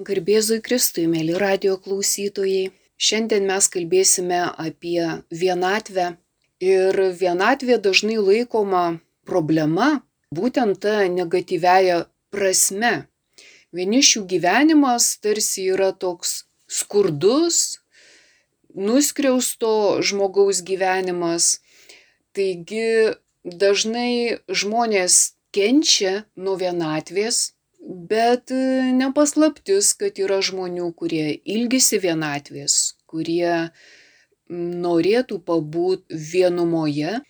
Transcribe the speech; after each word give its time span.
Garbėzui 0.00 0.62
Kristui, 0.64 1.02
mėly 1.04 1.34
radio 1.36 1.74
klausytojai. 1.76 2.70
Šiandien 2.96 3.44
mes 3.44 3.66
kalbėsime 3.68 4.38
apie 4.56 5.20
vienatvę. 5.28 6.16
Ir 6.64 6.96
vienatvė 7.20 7.76
dažnai 7.76 8.16
laikoma 8.16 9.02
problema, 9.28 10.00
būtent 10.32 10.80
ta 10.80 11.04
negatyviaja 11.12 12.06
prasme. 12.32 13.04
Vienišių 13.76 14.24
gyvenimas 14.32 15.12
tarsi 15.20 15.68
yra 15.74 15.92
toks 15.92 16.46
skurdus, 16.64 17.82
nuskriausto 18.72 20.00
žmogaus 20.00 20.64
gyvenimas. 20.64 21.58
Taigi 22.32 23.12
dažnai 23.44 24.40
žmonės 24.48 25.34
kenčia 25.52 26.22
nuo 26.36 26.56
vienatvės, 26.56 27.50
bet 27.82 28.50
e, 28.54 28.92
nepaslaptis, 28.96 29.92
kad 29.98 30.18
yra 30.22 30.40
žmonių, 30.44 30.92
kurie 30.98 31.32
ilgisi 31.42 31.98
vienatvės, 32.02 32.94
kurie 33.10 33.70
norėtų 34.52 35.40
pabūti 35.46 36.18
vienumoje. 36.32 37.20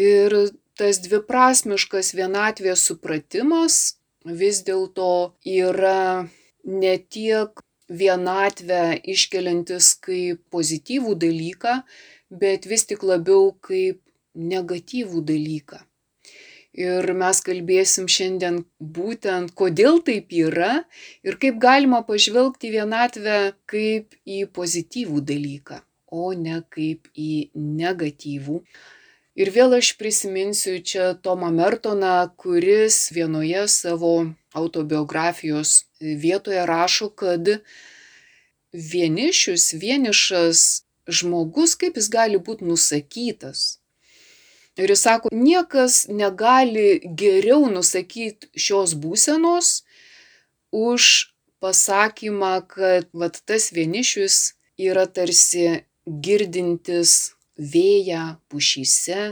Ir 0.00 0.36
tas 0.78 1.00
dviprasmiškas 1.04 2.14
vienatvės 2.16 2.86
supratimas 2.88 3.80
vis 4.24 4.62
dėlto 4.64 5.34
yra 5.44 6.28
ne 6.64 6.94
tiek 7.10 7.64
vienatvę 7.90 9.00
iškeliantis 9.10 9.94
kaip 10.04 10.40
pozityvų 10.54 11.16
dalyką, 11.18 11.80
bet 12.30 12.68
vis 12.70 12.86
tik 12.86 13.02
labiau 13.02 13.50
kaip 13.60 14.00
negatyvų 14.34 15.24
dalyką. 15.26 15.80
Ir 16.78 17.10
mes 17.18 17.40
kalbėsim 17.42 18.06
šiandien 18.06 18.60
būtent, 18.78 19.50
kodėl 19.58 19.98
taip 20.06 20.30
yra 20.30 20.84
ir 21.26 21.34
kaip 21.42 21.58
galima 21.58 22.04
pažvelgti 22.06 22.70
vienatvę 22.70 23.56
kaip 23.66 24.14
į 24.22 24.44
pozityvų 24.54 25.22
dalyką, 25.26 25.80
o 26.14 26.30
ne 26.32 26.62
kaip 26.70 27.10
į 27.18 27.50
negatyvų. 27.58 28.62
Ir 29.40 29.50
vėl 29.50 29.74
aš 29.80 29.96
prisiminsiu 29.98 30.78
čia 30.82 31.14
Tomą 31.18 31.50
Mertoną, 31.50 32.30
kuris 32.38 33.10
vienoje 33.14 33.66
savo 33.66 34.30
autobiografijos 34.54 35.86
vietoje 35.98 36.62
rašo, 36.66 37.10
kad 37.10 37.50
vienišius, 38.70 39.72
vienišas 39.74 40.84
žmogus, 41.10 41.74
kaip 41.74 41.98
jis 41.98 42.10
gali 42.10 42.38
būti 42.38 42.66
nusakytas, 42.66 43.79
Ir 44.80 44.88
jis 44.94 45.02
sako, 45.04 45.28
niekas 45.32 46.06
negali 46.08 47.00
geriau 47.22 47.66
nusakyti 47.68 48.48
šios 48.64 48.94
būsenos 49.02 49.82
už 50.72 51.08
pasakymą, 51.60 52.54
kad 52.74 53.10
vat, 53.12 53.42
tas 53.44 53.68
vienišius 53.76 54.36
yra 54.80 55.04
tarsi 55.18 55.66
girdintis 56.26 57.34
vėją 57.60 58.24
pušyse, 58.48 59.24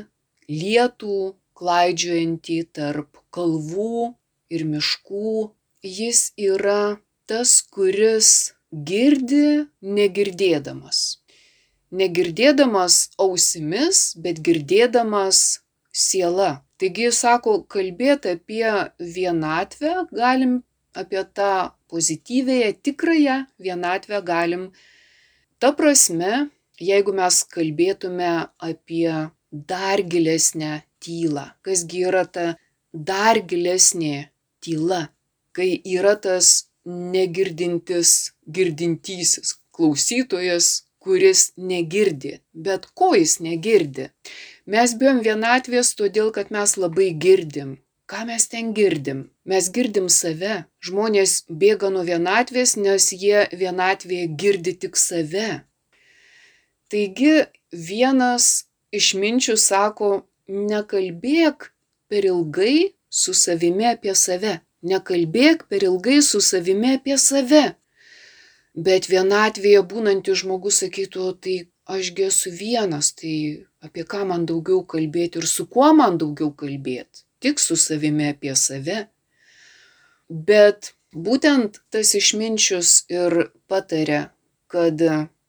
lietų 0.53 1.17
klaidžiojantį 1.59 2.59
tarp 2.77 3.23
kalvų 3.35 4.13
ir 4.53 4.67
miškų. 4.69 5.33
Jis 5.81 6.21
yra 6.37 6.99
tas, 7.31 7.63
kuris 7.73 8.53
girdi 8.91 9.65
negirdėdamas 9.81 11.01
negirdėdamas 11.91 13.09
ausimis, 13.21 14.15
bet 14.17 14.41
girdėdamas 14.45 15.61
siela. 15.93 16.63
Taigi, 16.79 17.09
sako, 17.15 17.63
kalbėti 17.67 18.37
apie 18.37 18.69
vienatvę 19.17 19.95
galim, 20.15 20.61
apie 20.95 21.25
tą 21.35 21.73
pozityvėją, 21.91 22.71
tikrąją 22.87 23.39
vienatvę 23.67 24.23
galim. 24.23 24.69
Ta 25.59 25.73
prasme, 25.75 26.49
jeigu 26.79 27.15
mes 27.17 27.43
kalbėtume 27.55 28.31
apie 28.63 29.11
dar 29.51 30.03
gilesnę 30.13 30.83
tylą, 31.03 31.49
kasgi 31.67 32.05
yra 32.11 32.25
ta 32.27 32.47
dar 32.93 33.41
gilesnė 33.51 34.29
tyla, 34.63 35.09
kai 35.53 35.81
yra 35.83 36.15
tas 36.21 36.69
negirdintis 36.87 38.33
girdintysis 38.47 39.57
klausytojas, 39.75 40.88
kuris 41.09 41.43
negirdi. 41.57 42.39
Bet 42.53 42.87
ko 42.99 43.15
jis 43.17 43.39
negirdi? 43.41 44.11
Mes 44.69 44.93
bijom 45.01 45.23
vienatvės 45.25 45.95
todėl, 45.97 46.29
kad 46.37 46.53
mes 46.53 46.77
labai 46.77 47.13
girdim. 47.25 47.79
Ką 48.09 48.27
mes 48.29 48.45
ten 48.53 48.75
girdim? 48.77 49.23
Mes 49.49 49.69
girdim 49.73 50.09
save. 50.13 50.65
Žmonės 50.85 51.33
bėga 51.63 51.89
nuo 51.93 52.05
vienatvės, 52.05 52.77
nes 52.81 53.09
jie 53.13 53.47
vienatvėje 53.63 54.29
girdi 54.43 54.75
tik 54.85 55.01
save. 55.01 55.49
Taigi 56.93 57.35
vienas 57.89 58.47
išminčių 59.01 59.57
sako, 59.61 60.13
nekalbėk 60.49 61.71
per 62.09 62.29
ilgai 62.29 62.95
su 63.09 63.37
savimi 63.37 63.89
apie 63.93 64.17
save. 64.17 64.59
Nekalbėk 64.93 65.67
per 65.69 65.85
ilgai 65.89 66.21
su 66.25 66.41
savimi 66.45 66.95
apie 66.97 67.17
save. 67.21 67.65
Bet 68.79 69.09
vienatvėje 69.11 69.83
būnantis 69.91 70.43
žmogus 70.45 70.83
sakytų, 70.85 71.29
tai 71.43 71.57
ašgi 71.91 72.29
esu 72.29 72.53
vienas, 72.55 73.11
tai 73.19 73.35
apie 73.83 74.05
ką 74.13 74.25
man 74.29 74.45
daugiau 74.47 74.85
kalbėti 74.93 75.41
ir 75.41 75.47
su 75.51 75.67
kuo 75.67 75.89
man 76.01 76.19
daugiau 76.21 76.53
kalbėti. 76.63 77.25
Tik 77.43 77.59
su 77.63 77.79
savimi 77.79 78.29
apie 78.33 78.55
save. 78.59 79.07
Bet 80.29 80.93
būtent 81.27 81.81
tas 81.91 82.15
išminčius 82.19 82.93
ir 83.11 83.39
patarė, 83.71 84.29
kad 84.71 85.03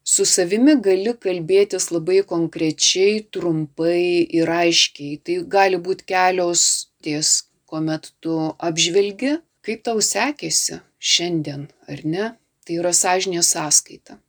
su 0.04 0.26
savimi 0.26 0.78
gali 0.82 1.14
kalbėtis 1.26 1.90
labai 1.94 2.22
konkrečiai, 2.34 3.26
trumpai 3.34 4.26
ir 4.40 4.50
aiškiai. 4.50 5.20
Tai 5.24 5.40
gali 5.58 5.82
būti 5.86 6.08
kelios 6.14 6.64
ties, 7.04 7.34
kuomet 7.70 8.14
tu 8.24 8.38
apžvelgi, 8.58 9.38
kaip 9.66 9.84
tau 9.86 10.00
sekėsi 10.02 10.80
šiandien, 10.98 11.68
ar 11.92 12.06
ne? 12.06 12.30
Tai 12.70 12.78
yra 12.78 12.92
sąžinės 12.94 13.48
sąskaita. 13.56 14.20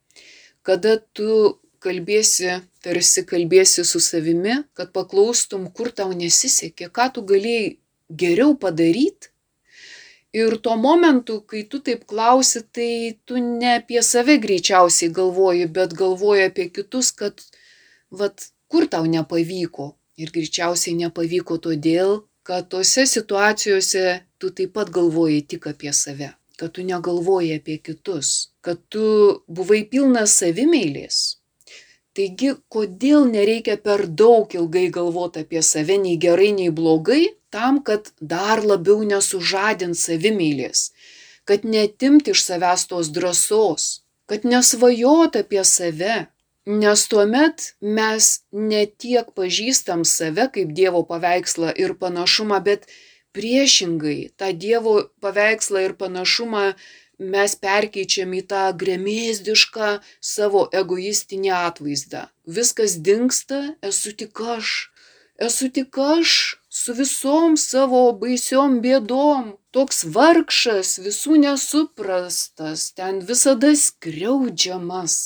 Kada 0.65 0.95
tu 1.13 1.59
kalbėsi, 1.85 2.55
tarsi 2.81 3.25
kalbėsi 3.29 3.85
su 3.85 4.01
savimi, 4.01 4.63
kad 4.73 4.95
paklaustum, 4.97 5.67
kur 5.77 5.93
tau 5.93 6.15
nesisekė, 6.17 6.89
ką 6.89 7.11
tu 7.17 7.25
galėjai 7.29 7.77
geriau 8.23 8.57
padaryti. 8.57 9.29
Ir 10.33 10.57
tuo 10.63 10.77
momentu, 10.79 11.41
kai 11.43 11.65
tu 11.69 11.83
taip 11.85 12.07
klausi, 12.09 12.63
tai 12.63 13.19
tu 13.27 13.43
ne 13.43 13.75
apie 13.75 14.01
save 14.07 14.39
greičiausiai 14.41 15.13
galvoji, 15.13 15.67
bet 15.77 15.93
galvoji 16.01 16.47
apie 16.47 16.69
kitus, 16.71 17.11
kad, 17.13 17.45
vad, 18.15 18.49
kur 18.71 18.87
tau 18.89 19.05
nepavyko. 19.11 19.93
Ir 20.21 20.33
greičiausiai 20.33 20.97
nepavyko 21.03 21.59
todėl, 21.69 22.21
kad 22.47 22.73
tose 22.73 23.09
situacijose 23.11 24.21
tu 24.39 24.55
taip 24.55 24.77
pat 24.79 24.93
galvoji 24.95 25.43
tik 25.51 25.73
apie 25.75 25.93
save 25.93 26.37
kad 26.61 26.75
tu 26.77 26.85
negalvoji 26.85 27.55
apie 27.57 27.79
kitus, 27.81 28.53
kad 28.61 28.81
tu 28.93 29.05
buvai 29.49 29.81
pilnas 29.89 30.35
savimeilės. 30.43 31.21
Taigi, 32.19 32.51
kodėl 32.75 33.29
nereikia 33.31 33.79
per 33.81 34.03
daug 34.23 34.53
ilgai 34.59 34.89
galvoti 34.93 35.45
apie 35.47 35.63
save, 35.65 35.97
nei 36.03 36.19
gerai, 36.21 36.51
nei 36.53 36.73
blogai, 36.75 37.23
tam, 37.55 37.79
kad 37.87 38.11
dar 38.21 38.61
labiau 38.67 39.01
nesužadint 39.07 39.97
savimeilės, 39.97 40.91
kad 41.49 41.65
netimti 41.65 42.35
iš 42.35 42.43
savęs 42.45 42.85
tos 42.91 43.13
drąsos, 43.15 43.87
kad 44.29 44.45
nesvajot 44.45 45.39
apie 45.41 45.63
save, 45.65 46.27
nes 46.67 47.07
tuomet 47.11 47.71
mes 47.81 48.27
ne 48.53 48.83
tiek 48.87 49.31
pažįstam 49.39 50.05
save 50.05 50.51
kaip 50.55 50.75
Dievo 50.77 51.07
paveikslą 51.09 51.73
ir 51.79 51.97
panašumą, 52.03 52.61
bet 52.69 52.91
priešingai 53.37 54.31
tą 54.41 54.51
dievo 54.65 54.95
paveikslą 55.25 55.85
ir 55.89 55.95
panašumą 56.01 56.65
mes 57.35 57.55
perkeičiam 57.65 58.33
į 58.35 58.43
tą 58.53 58.63
gremėzdišką 58.83 59.91
savo 60.25 60.67
egoistinį 60.83 61.53
atvaizdą. 61.57 62.23
Viskas 62.59 62.97
dinksta, 63.07 63.61
esu 63.91 64.15
tik 64.17 64.41
aš, 64.57 64.73
esu 65.49 65.69
tik 65.69 65.99
aš 66.01 66.37
su 66.71 66.95
visom 66.97 67.59
savo 67.61 68.03
baisiom 68.23 68.79
bėdom, 68.85 69.57
toks 69.75 70.05
vargšas, 70.17 70.97
visų 71.05 71.43
nesuprastas, 71.45 72.91
ten 72.97 73.21
visada 73.21 73.75
skriaudžiamas. 73.77 75.19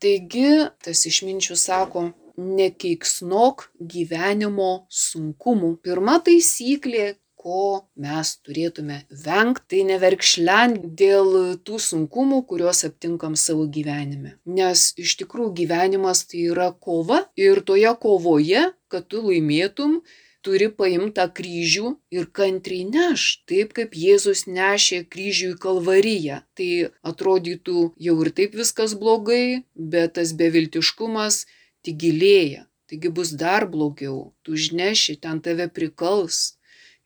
Taigi, 0.00 0.66
tas 0.80 1.04
išminčių 1.06 1.56
sako, 1.60 2.08
nekeiksnok 2.40 3.66
gyvenimo 3.92 4.70
sunkumų. 4.88 5.74
Pirma 5.84 6.16
taisyklė 6.24 7.19
ko 7.40 7.88
mes 7.96 8.30
turėtume 8.44 8.98
vengt, 9.24 9.62
tai 9.72 9.82
neverkšlent 9.88 10.82
dėl 11.00 11.30
tų 11.64 11.80
sunkumų, 11.80 12.42
kuriuos 12.50 12.84
aptinkam 12.88 13.36
savo 13.42 13.64
gyvenime. 13.76 14.36
Nes 14.44 14.90
iš 15.00 15.16
tikrųjų 15.22 15.54
gyvenimas 15.62 16.26
tai 16.28 16.44
yra 16.52 16.68
kova 16.86 17.22
ir 17.40 17.62
toje 17.64 17.94
kovoje, 18.02 18.66
kad 18.92 19.08
tu 19.08 19.22
laimėtum, 19.24 20.02
turi 20.44 20.68
paimti 20.72 21.16
tą 21.16 21.26
kryžių 21.36 21.94
ir 22.16 22.28
kantriai 22.36 22.84
neš, 22.88 23.26
taip 23.48 23.74
kaip 23.76 23.96
Jėzus 23.96 24.46
nešė 24.48 25.02
kryžių 25.12 25.54
į 25.54 25.58
kalvariją. 25.64 26.40
Tai 26.56 26.70
atrodytų 27.12 27.90
jau 28.08 28.16
ir 28.24 28.32
taip 28.36 28.56
viskas 28.60 28.96
blogai, 29.00 29.64
bet 29.74 30.16
tas 30.20 30.36
beviltiškumas 30.36 31.44
tik 31.84 32.00
gilėja. 32.04 32.66
Taigi 32.90 33.10
bus 33.14 33.30
dar 33.38 33.68
blogiau, 33.70 34.32
tu 34.42 34.56
užneši, 34.58 35.20
ten 35.22 35.38
tave 35.44 35.68
prikals 35.70 36.56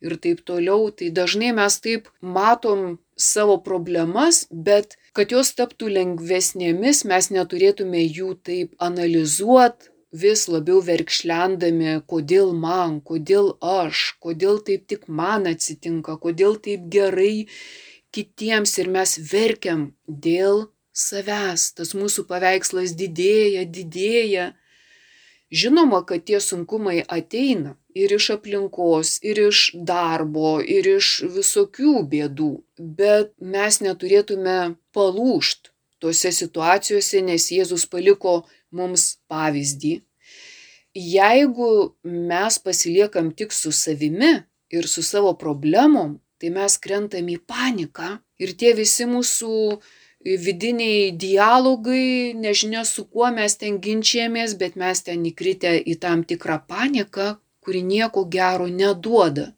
ir 0.06 0.18
taip 0.26 0.44
toliau. 0.48 0.90
Tai 0.92 1.08
dažnai 1.18 1.54
mes 1.56 1.78
taip 1.84 2.10
matom 2.20 2.98
savo 3.16 3.56
problemas, 3.62 4.44
bet 4.50 4.98
kad 5.16 5.32
jos 5.32 5.54
taptų 5.58 5.90
lengvesnėmis, 5.96 7.04
mes 7.10 7.30
neturėtume 7.34 8.02
jų 8.04 8.34
taip 8.46 8.74
analizuoti, 8.82 9.90
vis 10.14 10.46
labiau 10.46 10.78
verkšlendami, 10.86 11.98
kodėl 12.10 12.52
man, 12.54 13.00
kodėl 13.02 13.54
aš, 13.58 14.14
kodėl 14.22 14.60
taip 14.66 14.86
tik 14.90 15.08
man 15.08 15.48
atsitinka, 15.50 16.14
kodėl 16.22 16.54
taip 16.62 16.86
gerai 16.90 17.46
kitiems 18.14 18.78
ir 18.78 18.90
mes 18.94 19.16
verkiam 19.32 19.88
dėl 20.06 20.68
savęs. 20.94 21.72
Tas 21.78 21.94
mūsų 21.98 22.28
paveikslas 22.30 22.94
didėja, 22.94 23.64
didėja. 23.66 24.52
Žinoma, 25.54 26.04
kad 26.06 26.24
tie 26.30 26.38
sunkumai 26.42 27.00
ateina 27.02 27.74
ir 27.94 28.12
iš 28.16 28.30
aplinkos, 28.36 29.18
ir 29.22 29.38
iš 29.48 29.70
darbo, 29.90 30.58
ir 30.60 30.88
iš 30.96 31.10
visokių 31.36 32.02
bėdų, 32.10 32.50
bet 32.98 33.32
mes 33.38 33.80
neturėtume 33.84 34.74
palūšt 34.94 35.70
tose 36.02 36.32
situacijose, 36.34 37.22
nes 37.24 37.46
Jėzus 37.54 37.86
paliko 37.90 38.42
mums 38.74 39.14
pavyzdį. 39.30 40.00
Jeigu 40.94 41.70
mes 42.04 42.58
pasiliekam 42.62 43.32
tik 43.38 43.54
su 43.54 43.72
savimi 43.72 44.34
ir 44.70 44.88
su 44.90 45.02
savo 45.02 45.32
problemom, 45.38 46.18
tai 46.38 46.50
mes 46.54 46.76
krentam 46.78 47.30
į 47.30 47.38
paniką 47.46 48.18
ir 48.42 48.54
tie 48.58 48.74
visi 48.78 49.06
mūsų 49.08 49.54
vidiniai 50.24 51.10
dialogai, 51.20 52.34
nežinia 52.38 52.84
su 52.88 53.04
kuo 53.04 53.28
mes 53.34 53.58
ten 53.60 53.80
ginčiamės, 53.84 54.56
bet 54.60 54.76
mes 54.80 55.02
ten 55.04 55.24
įkritę 55.28 55.74
į 55.84 55.98
tam 56.00 56.24
tikrą 56.24 56.62
paniką, 56.68 57.34
kuri 57.64 57.82
nieko 57.82 58.24
gero 58.36 58.68
neduoda. 58.68 59.52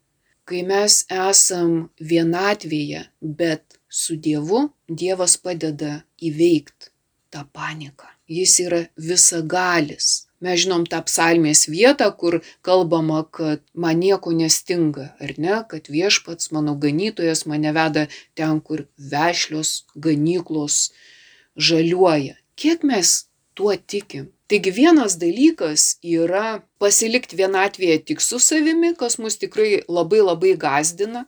Kai 0.46 0.62
mes 0.62 1.00
esam 1.10 1.88
vienatvėje, 1.98 3.02
bet 3.20 3.80
su 3.88 4.14
Dievu, 4.26 4.68
Dievas 4.86 5.34
padeda 5.42 6.04
įveikti 6.22 6.92
tą 7.34 7.42
paniką. 7.52 8.06
Jis 8.30 8.54
yra 8.62 8.80
visagalis. 9.08 10.26
Mes 10.44 10.60
žinom 10.62 10.84
tą 10.90 11.00
psalmės 11.08 11.64
vietą, 11.72 12.10
kur 12.20 12.38
kalbama, 12.66 13.22
kad 13.38 13.62
man 13.72 13.98
nieko 14.02 14.34
nestinga, 14.36 15.08
ar 15.22 15.32
ne, 15.40 15.56
kad 15.70 15.88
viešpats 15.88 16.52
mano 16.52 16.76
ganytojas 16.82 17.46
mane 17.50 17.72
veda 17.72 18.04
ten, 18.36 18.60
kur 18.60 18.84
vešlios 18.98 19.86
ganyklos 19.96 20.90
žaliuoja. 21.56 22.36
Kiek 22.54 22.84
mes 22.84 23.16
tuo 23.56 23.72
tikim? 23.76 24.28
Taigi 24.46 24.70
vienas 24.70 25.16
dalykas 25.18 25.96
yra 26.06 26.60
pasilikti 26.78 27.34
vienatvėje 27.40 27.96
tik 28.10 28.20
su 28.22 28.38
savimi, 28.38 28.92
kas 28.94 29.18
mus 29.18 29.34
tikrai 29.42 29.80
labai 29.90 30.20
labai 30.22 30.52
gazdina, 30.54 31.24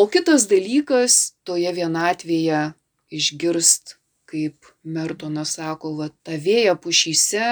o 0.00 0.06
kitas 0.08 0.46
dalykas 0.48 1.34
toje 1.44 1.68
vienatvėje 1.76 2.62
išgirst, 3.12 3.98
kaip 4.24 4.70
Mertonas 4.80 5.58
sako, 5.58 5.92
va, 5.98 6.08
ta 6.24 6.38
vėja 6.40 6.78
pušyse, 6.80 7.50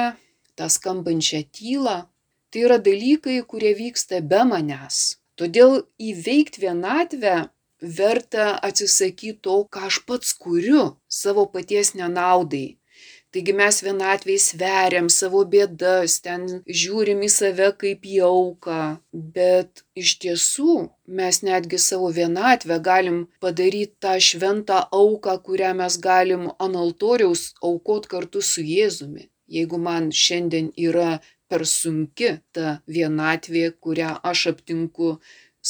tą 0.56 0.70
skambančią 0.72 1.42
tylą, 1.52 1.98
tai 2.48 2.64
yra 2.64 2.80
dalykai, 2.80 3.42
kurie 3.44 3.74
vyksta 3.76 4.22
be 4.24 4.40
manęs. 4.48 5.18
Todėl 5.36 5.82
įveikti 6.00 6.64
vienatvę 6.64 7.36
verta 8.00 8.54
atsisakyti 8.64 9.36
to, 9.44 9.60
ką 9.68 9.84
aš 9.92 10.00
pats 10.08 10.32
kuriu 10.32 10.94
savo 11.20 11.44
paties 11.52 11.92
nenaudai. 11.92 12.77
Taigi 13.34 13.52
mes 13.60 13.80
vienatvėj 13.84 14.38
sveriam 14.40 15.08
savo 15.12 15.42
bėdas, 15.54 16.18
ten 16.24 16.46
žiūrim 16.82 17.24
į 17.26 17.30
save 17.38 17.70
kaip 17.82 18.06
į 18.08 18.20
auką, 18.28 18.80
bet 19.38 19.84
iš 20.02 20.14
tiesų 20.24 20.76
mes 21.20 21.42
netgi 21.48 21.80
savo 21.88 22.08
vienatvę 22.20 22.80
galim 22.90 23.24
padaryti 23.44 23.98
tą 24.04 24.18
šventą 24.28 24.84
auką, 25.02 25.40
kurią 25.48 25.74
mes 25.82 25.98
galim 26.10 26.48
ant 26.56 26.84
altoriaus 26.84 27.50
aukot 27.70 28.08
kartu 28.14 28.44
su 28.52 28.64
Jėzumi 28.64 29.28
jeigu 29.48 29.78
man 29.88 30.10
šiandien 30.12 30.70
yra 30.88 31.18
per 31.48 31.64
sunki 31.64 32.30
ta 32.52 32.78
vienatvė, 32.96 33.64
kurią 33.82 34.12
aš 34.30 34.46
aptinku 34.52 35.16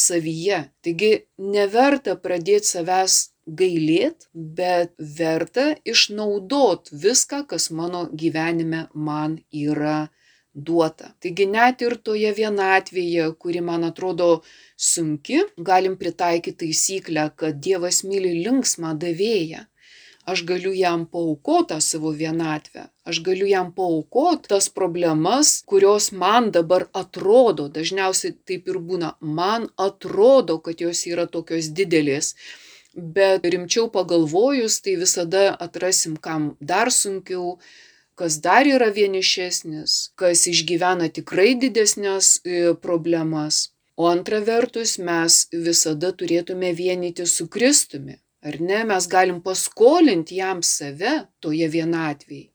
savyje. 0.04 0.64
Taigi 0.84 1.12
neverta 1.54 2.16
pradėti 2.24 2.72
savęs 2.74 3.18
gailėt, 3.60 4.28
bet 4.34 4.92
verta 5.18 5.72
išnaudot 5.88 6.92
viską, 6.92 7.44
kas 7.50 7.70
mano 7.70 8.06
gyvenime 8.12 8.86
man 8.94 9.38
yra 9.52 10.08
duota. 10.54 11.12
Taigi 11.22 11.46
net 11.46 11.82
ir 11.86 11.96
toje 12.02 12.34
vienatvėje, 12.36 13.30
kuri 13.38 13.62
man 13.64 13.86
atrodo 13.88 14.42
sunki, 14.76 15.42
galim 15.70 15.96
pritaikyti 16.00 16.66
taisyklę, 16.66 17.30
kad 17.36 17.60
Dievas 17.64 18.04
myli 18.04 18.36
linksmą 18.44 18.96
davėją 18.98 19.66
aš 20.28 20.44
galiu 20.44 20.74
jam 20.76 21.06
paaukot 21.08 21.70
tą 21.70 21.78
savo 21.80 22.10
vienatvę, 22.20 22.82
aš 23.08 23.20
galiu 23.24 23.46
jam 23.48 23.70
paaukot 23.78 24.48
tas 24.52 24.68
problemas, 24.78 25.52
kurios 25.70 26.10
man 26.22 26.50
dabar 26.56 26.84
atrodo, 27.02 27.68
dažniausiai 27.76 28.34
taip 28.48 28.68
ir 28.68 28.80
būna, 28.90 29.14
man 29.38 29.68
atrodo, 29.88 30.58
kad 30.64 30.84
jos 30.84 31.06
yra 31.12 31.24
tokios 31.36 31.70
didelės. 31.78 32.34
Bet 32.94 33.44
rimčiau 33.44 33.90
pagalvojus, 33.92 34.80
tai 34.80 34.96
visada 34.96 35.52
atrasim, 35.60 36.16
kam 36.16 36.56
dar 36.60 36.90
sunkiau, 36.90 37.58
kas 38.18 38.38
dar 38.42 38.66
yra 38.66 38.88
vienišesnis, 38.90 40.14
kas 40.18 40.46
išgyvena 40.50 41.10
tikrai 41.12 41.52
didesnės 41.60 42.38
e, 42.42 42.72
problemas. 42.86 43.68
O 43.98 44.06
antra 44.08 44.40
vertus, 44.40 44.96
mes 44.98 45.44
visada 45.52 46.12
turėtume 46.14 46.72
vienyti 46.74 47.26
su 47.26 47.48
Kristumi. 47.50 48.16
Ar 48.46 48.60
ne, 48.62 48.84
mes 48.86 49.06
galim 49.10 49.40
paskolinti 49.42 50.38
jam 50.38 50.62
save 50.62 51.14
toje 51.42 51.66
vienatvėje. 51.68 52.50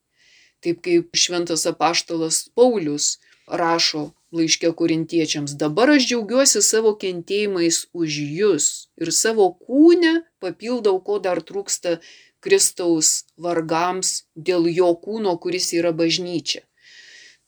Taip 0.64 0.80
kaip 0.86 1.18
šventas 1.20 1.66
apaštalas 1.68 2.46
Paulius 2.56 3.18
rašo 3.48 4.14
laiškė 4.34 4.74
korintiečiams, 4.80 5.56
dabar 5.62 5.94
aš 5.96 6.10
džiaugiuosi 6.10 6.62
savo 6.66 6.94
kentėjimais 7.04 7.84
už 7.94 8.20
jūs 8.40 8.68
ir 9.02 9.14
savo 9.16 9.48
kūnę 9.68 10.14
papildau, 10.44 11.00
ko 11.08 11.20
dar 11.24 11.42
trūksta 11.46 12.00
Kristaus 12.44 13.24
vargams 13.40 14.26
dėl 14.36 14.68
jo 14.74 14.92
kūno, 15.06 15.38
kuris 15.40 15.72
yra 15.78 15.94
bažnyčia. 15.96 16.66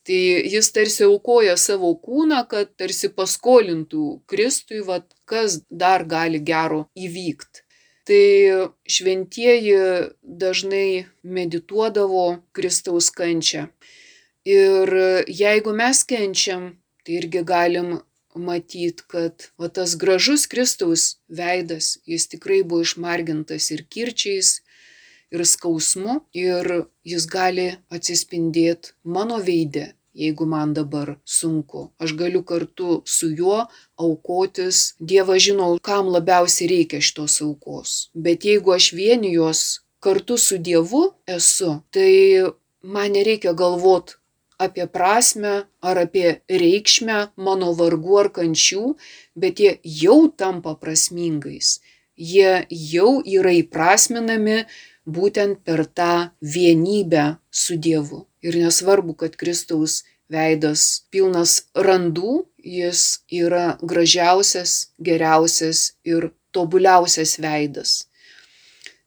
Tai 0.06 0.22
jis 0.54 0.70
tarsi 0.72 1.04
aukoja 1.08 1.56
savo 1.58 1.90
kūną, 1.98 2.44
kad 2.48 2.72
tarsi 2.78 3.10
paskolintų 3.10 4.06
Kristui, 4.30 4.80
vad 4.86 5.10
kas 5.26 5.60
dar 5.68 6.06
gali 6.06 6.38
gero 6.38 6.86
įvykti 6.94 7.66
tai 8.06 8.70
šventieji 8.86 9.74
dažnai 10.22 11.06
medituodavo 11.22 12.38
Kristaus 12.54 13.10
kančią. 13.10 13.66
Ir 14.46 14.92
jeigu 15.26 15.72
mes 15.74 16.04
kenčiam, 16.06 16.76
tai 17.02 17.16
irgi 17.18 17.42
galim 17.42 17.96
matyti, 18.38 19.02
kad 19.10 19.48
va, 19.58 19.66
tas 19.68 19.96
gražus 19.98 20.46
Kristaus 20.46 21.16
veidas, 21.26 21.96
jis 22.06 22.28
tikrai 22.30 22.60
buvo 22.62 22.84
išmargintas 22.86 23.72
ir 23.74 23.82
kirčiais, 23.90 24.60
ir 25.34 25.42
skausmu, 25.42 26.20
ir 26.30 26.68
jis 27.02 27.26
gali 27.26 27.66
atsispindėti 27.90 28.94
mano 29.02 29.40
veidė, 29.42 29.88
jeigu 30.14 30.46
man 30.46 30.74
dabar 30.76 31.16
sunku. 31.24 31.88
Aš 31.98 32.14
galiu 32.20 32.44
kartu 32.46 33.00
su 33.04 33.32
juo 33.34 33.64
aukotis. 33.98 34.92
Dievas 35.00 35.42
žino, 35.42 35.72
kam 35.82 36.12
labiausiai 36.14 36.70
reikia 36.70 37.02
šitos 37.02 37.40
aukos. 37.44 37.96
Bet 38.14 38.46
jeigu 38.46 38.76
aš 38.76 38.92
vieni 38.94 39.34
juos 39.34 39.64
kartu 39.98 40.38
su 40.38 40.60
Dievu 40.62 41.02
esu, 41.26 41.80
tai 41.90 42.46
man 42.86 43.10
nereikia 43.18 43.52
galvot 43.58 44.14
apie 44.58 44.86
prasme 44.86 45.66
ar 45.80 46.00
apie 46.00 46.40
reikšmę 46.48 47.18
mano 47.36 47.72
vargų 47.76 48.18
ar 48.22 48.30
kančių, 48.38 48.96
bet 49.36 49.60
jie 49.60 49.76
jau 49.84 50.26
tampa 50.32 50.74
prasmingais. 50.80 51.80
Jie 52.16 52.64
jau 52.70 53.20
yra 53.20 53.52
įprasminami 53.52 54.64
būtent 55.06 55.60
per 55.64 55.84
tą 55.86 56.30
vienybę 56.40 57.36
su 57.50 57.76
Dievu. 57.76 58.24
Ir 58.40 58.56
nesvarbu, 58.56 59.14
kad 59.20 59.36
Kristaus 59.36 60.02
veidas 60.32 61.06
pilnas 61.10 61.66
randų, 61.74 62.46
jis 62.58 63.22
yra 63.30 63.76
gražiausias, 63.82 64.90
geriausias 64.98 65.92
ir 66.04 66.30
tobuliausias 66.50 67.36
veidas. 67.42 68.06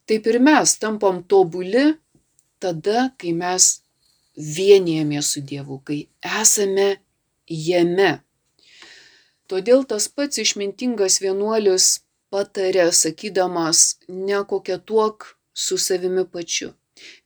Taip 0.08 0.28
ir 0.30 0.40
mes 0.42 0.78
tampam 0.80 1.22
tobuli 1.24 1.92
tada, 2.60 3.10
kai 3.20 3.34
mes 3.34 3.80
vienijame 4.40 5.22
su 5.22 5.42
Dievu, 5.42 5.82
kai 5.84 6.08
esame 6.42 6.90
jame. 7.48 8.12
Todėl 9.50 9.84
tas 9.90 10.08
pats 10.08 10.40
išmintingas 10.40 11.20
vienuolis 11.24 12.00
patarė, 12.32 12.90
sakydamas, 12.94 13.98
nekoketuok 14.08 15.34
su 15.54 15.78
savimi 15.78 16.26
pačiu. 16.26 16.72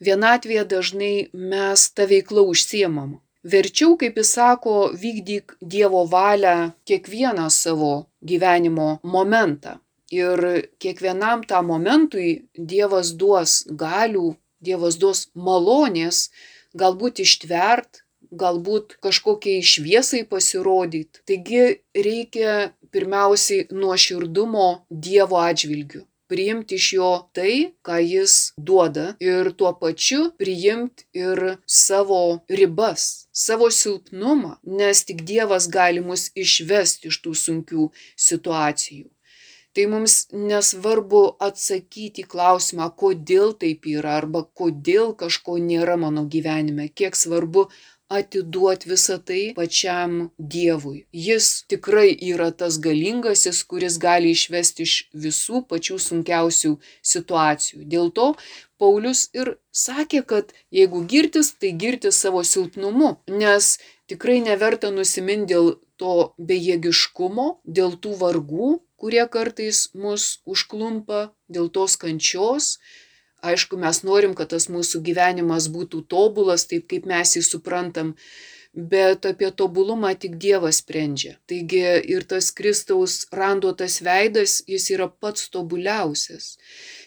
Vienatvėje 0.05 0.63
dažnai 0.73 1.15
mes 1.33 1.85
tą 1.95 2.07
veiklą 2.09 2.45
užsiemam. 2.53 3.19
Verčiau, 3.43 3.97
kaip 3.99 4.17
jis 4.21 4.31
sako, 4.37 4.75
vykdyk 4.95 5.57
Dievo 5.59 6.05
valią 6.07 6.71
kiekvieną 6.87 7.49
savo 7.51 7.93
gyvenimo 8.23 8.99
momentą. 9.03 9.79
Ir 10.13 10.69
kiekvienam 10.79 11.43
tam 11.49 11.67
momentui 11.73 12.45
Dievas 12.55 13.11
duos 13.19 13.63
galių, 13.67 14.35
Dievas 14.63 14.95
duos 15.01 15.27
malonės, 15.35 16.29
galbūt 16.77 17.23
ištvert, 17.25 18.03
galbūt 18.33 18.97
kažkokiai 19.03 19.61
šviesai 19.61 20.23
pasirodyti. 20.29 21.21
Taigi 21.29 21.65
reikia 21.93 22.73
pirmiausiai 22.93 23.67
nuoširdumo 23.73 24.67
Dievo 24.89 25.41
atžvilgiu 25.41 26.07
priimti 26.33 26.75
iš 26.75 26.87
jo 26.97 27.09
tai, 27.37 27.55
ką 27.85 27.99
jis 28.01 28.35
duoda 28.57 29.05
ir 29.21 29.51
tuo 29.59 29.69
pačiu 29.81 30.31
priimti 30.41 31.05
ir 31.25 31.41
savo 31.67 32.21
ribas, 32.59 33.27
savo 33.45 33.69
silpnumą, 33.69 34.55
nes 34.79 35.05
tik 35.07 35.21
Dievas 35.29 35.69
gali 35.77 36.01
mus 36.07 36.31
išvesti 36.45 37.11
iš 37.11 37.21
tų 37.25 37.35
sunkių 37.45 37.89
situacijų. 38.27 39.12
Tai 39.73 39.87
mums 39.89 40.15
nesvarbu 40.33 41.23
atsakyti 41.41 42.21
į 42.21 42.29
klausimą, 42.29 42.91
kodėl 42.93 43.55
taip 43.57 43.87
yra 43.89 44.19
arba 44.19 44.43
kodėl 44.59 45.15
kažko 45.17 45.57
nėra 45.57 45.95
mano 45.97 46.27
gyvenime, 46.29 46.91
kiek 46.93 47.17
svarbu 47.17 47.67
atiduot 48.13 48.85
visą 48.85 49.17
tai 49.27 49.41
pačiam 49.57 50.29
Dievui. 50.37 51.05
Jis 51.27 51.63
tikrai 51.71 52.11
yra 52.31 52.51
tas 52.51 52.77
galingasis, 52.85 53.63
kuris 53.69 53.97
gali 54.05 54.33
išvesti 54.37 54.85
iš 54.85 54.93
visų 55.25 55.63
pačių 55.69 55.97
sunkiausių 56.07 56.75
situacijų. 57.13 57.81
Dėl 57.93 58.11
to 58.17 58.33
Paulius 58.77 59.25
ir 59.33 59.55
sakė, 59.71 60.21
kad 60.27 60.53
jeigu 60.69 61.03
girtis, 61.09 61.53
tai 61.57 61.73
girtis 61.83 62.19
savo 62.21 62.43
silpnumu, 62.45 63.15
nes 63.41 63.77
tikrai 64.11 64.41
neverta 64.45 64.91
nusiminti 64.93 65.53
dėl 65.55 65.75
to 65.97 66.33
bejėgiškumo, 66.37 67.47
dėl 67.63 67.97
tų 68.03 68.17
vargų, 68.19 68.71
kurie 69.03 69.25
kartais 69.27 69.89
mus 69.93 70.37
užklumpa, 70.47 71.25
dėl 71.51 71.67
tos 71.75 71.99
kančios, 71.99 72.77
Aišku, 73.43 73.75
mes 73.75 73.97
norim, 74.07 74.31
kad 74.39 74.53
tas 74.53 74.69
mūsų 74.71 75.01
gyvenimas 75.03 75.67
būtų 75.71 76.05
tobulas, 76.07 76.63
taip 76.69 76.85
kaip 76.87 77.07
mes 77.09 77.33
jį 77.35 77.41
suprantam, 77.43 78.13
bet 78.73 79.27
apie 79.27 79.49
tobulumą 79.51 80.13
tik 80.15 80.37
Dievas 80.39 80.79
sprendžia. 80.79 81.35
Taigi 81.51 81.81
ir 82.13 82.23
tas 82.23 82.53
Kristaus 82.55 83.17
randuotas 83.35 83.99
veidas, 84.05 84.61
jis 84.63 84.87
yra 84.95 85.09
pats 85.11 85.51
tobuliausias. 85.51 86.53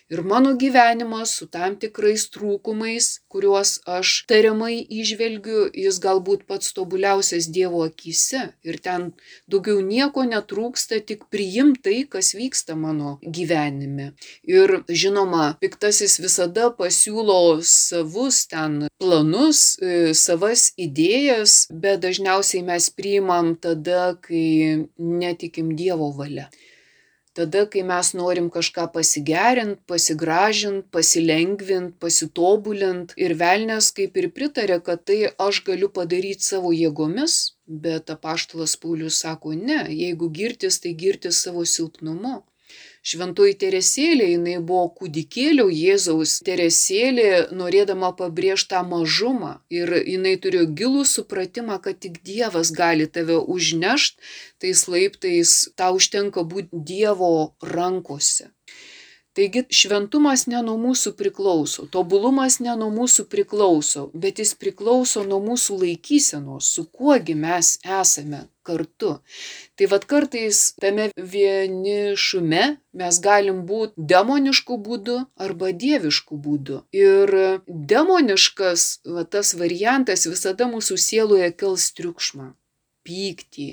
Ir 0.08 0.22
mano 0.22 0.52
gyvenimas 0.54 1.32
su 1.34 1.48
tam 1.50 1.72
tikrais 1.82 2.28
trūkumais, 2.30 3.06
kuriuos 3.32 3.70
aš 3.90 4.10
tariamai 4.30 4.76
išvelgiu, 5.00 5.64
jis 5.84 5.96
galbūt 6.04 6.44
pats 6.46 6.70
tobuliausias 6.76 7.48
Dievo 7.56 7.80
akise. 7.82 8.42
Ir 8.62 8.78
ten 8.84 9.08
daugiau 9.50 9.80
nieko 9.82 10.22
netrūksta, 10.28 11.00
tik 11.08 11.24
priimtai, 11.34 11.96
kas 12.12 12.36
vyksta 12.38 12.76
mano 12.78 13.16
gyvenime. 13.38 14.12
Ir 14.46 14.76
žinoma, 14.86 15.48
piktasis 15.58 16.20
visada 16.22 16.70
pasiūlo 16.78 17.58
savus 17.66 18.44
ten 18.52 18.86
planus, 19.02 19.64
e, 19.82 20.14
savas 20.14 20.68
idėjas, 20.78 21.66
bet 21.74 22.06
dažniausiai 22.06 22.62
mes 22.70 22.88
priimam 22.94 23.56
tada, 23.58 24.14
kai 24.22 24.86
netikim 25.02 25.74
Dievo 25.74 26.12
valia 26.14 26.46
tada 27.36 27.64
kai 27.72 27.82
mes 27.90 28.12
norim 28.20 28.48
kažką 28.56 28.86
pasigerint 28.96 29.78
pasigražint 29.90 30.88
pasilengvint 30.94 31.94
pasitobulint. 32.02 33.14
Ir 33.16 33.36
velnias 33.42 33.92
kaip 33.96 34.16
ir 34.20 34.30
pritaria 34.36 34.80
kad 34.88 35.04
tai 35.08 35.20
aš 35.48 35.62
galiu 35.68 35.92
padaryt 35.98 36.40
savo 36.48 36.72
jėgomis 36.76 37.36
bet 37.84 38.10
apaštalas 38.16 38.76
paulius 38.82 39.20
sako 39.24 39.54
ne 39.68 39.80
jeigu 40.02 40.30
girtis 40.40 40.80
tai 40.82 40.92
girtis 41.04 41.42
savo 41.46 41.64
silpnumu 41.76 42.36
Šventoji 43.06 43.54
Teresėlė, 43.60 44.24
jinai 44.32 44.56
buvo 44.68 44.88
kūdikėlio 44.98 45.68
Jėzaus 45.70 46.32
Teresėlė, 46.46 47.28
norėdama 47.54 48.10
pabrėžti 48.18 48.72
tą 48.72 48.80
mažumą. 48.88 49.52
Ir 49.70 49.92
jinai 50.00 50.34
turėjo 50.42 50.66
gilų 50.80 51.04
supratimą, 51.12 51.78
kad 51.84 52.00
tik 52.02 52.18
Dievas 52.26 52.74
gali 52.74 53.06
tave 53.06 53.38
užnešti, 53.56 54.18
tais 54.58 54.82
laiptais 54.90 55.54
tau 55.78 55.94
užtenka 56.00 56.42
būti 56.50 56.82
Dievo 56.90 57.32
rankose. 57.62 58.50
Taigi 59.36 59.66
šventumas 59.68 60.46
ne 60.48 60.62
nuo 60.64 60.78
mūsų 60.80 61.10
priklauso, 61.18 61.84
tobulumas 61.92 62.56
ne 62.64 62.72
nuo 62.80 62.88
mūsų 62.94 63.26
priklauso, 63.32 64.06
bet 64.24 64.40
jis 64.40 64.54
priklauso 64.56 65.26
nuo 65.28 65.42
mūsų 65.44 65.76
laikysenos, 65.82 66.70
su 66.72 66.86
kuogi 66.88 67.36
mes 67.36 67.74
esame 67.98 68.46
kartu. 68.64 69.12
Tai 69.76 69.90
vad 69.92 70.08
kartais 70.08 70.62
tame 70.80 71.10
vienišume 71.34 72.64
mes 73.02 73.22
galim 73.28 73.62
būti 73.68 74.08
demonišku 74.14 74.80
būdu 74.88 75.20
arba 75.36 75.72
dievišku 75.84 76.40
būdu. 76.48 76.86
Ir 76.96 77.36
demoniškas 77.68 78.90
va, 79.04 79.28
tas 79.28 79.52
variantas 79.60 80.24
visada 80.32 80.72
mūsų 80.72 80.96
sieloje 81.08 81.52
kels 81.60 81.92
triukšmą 81.98 82.54
pyktį, 83.06 83.68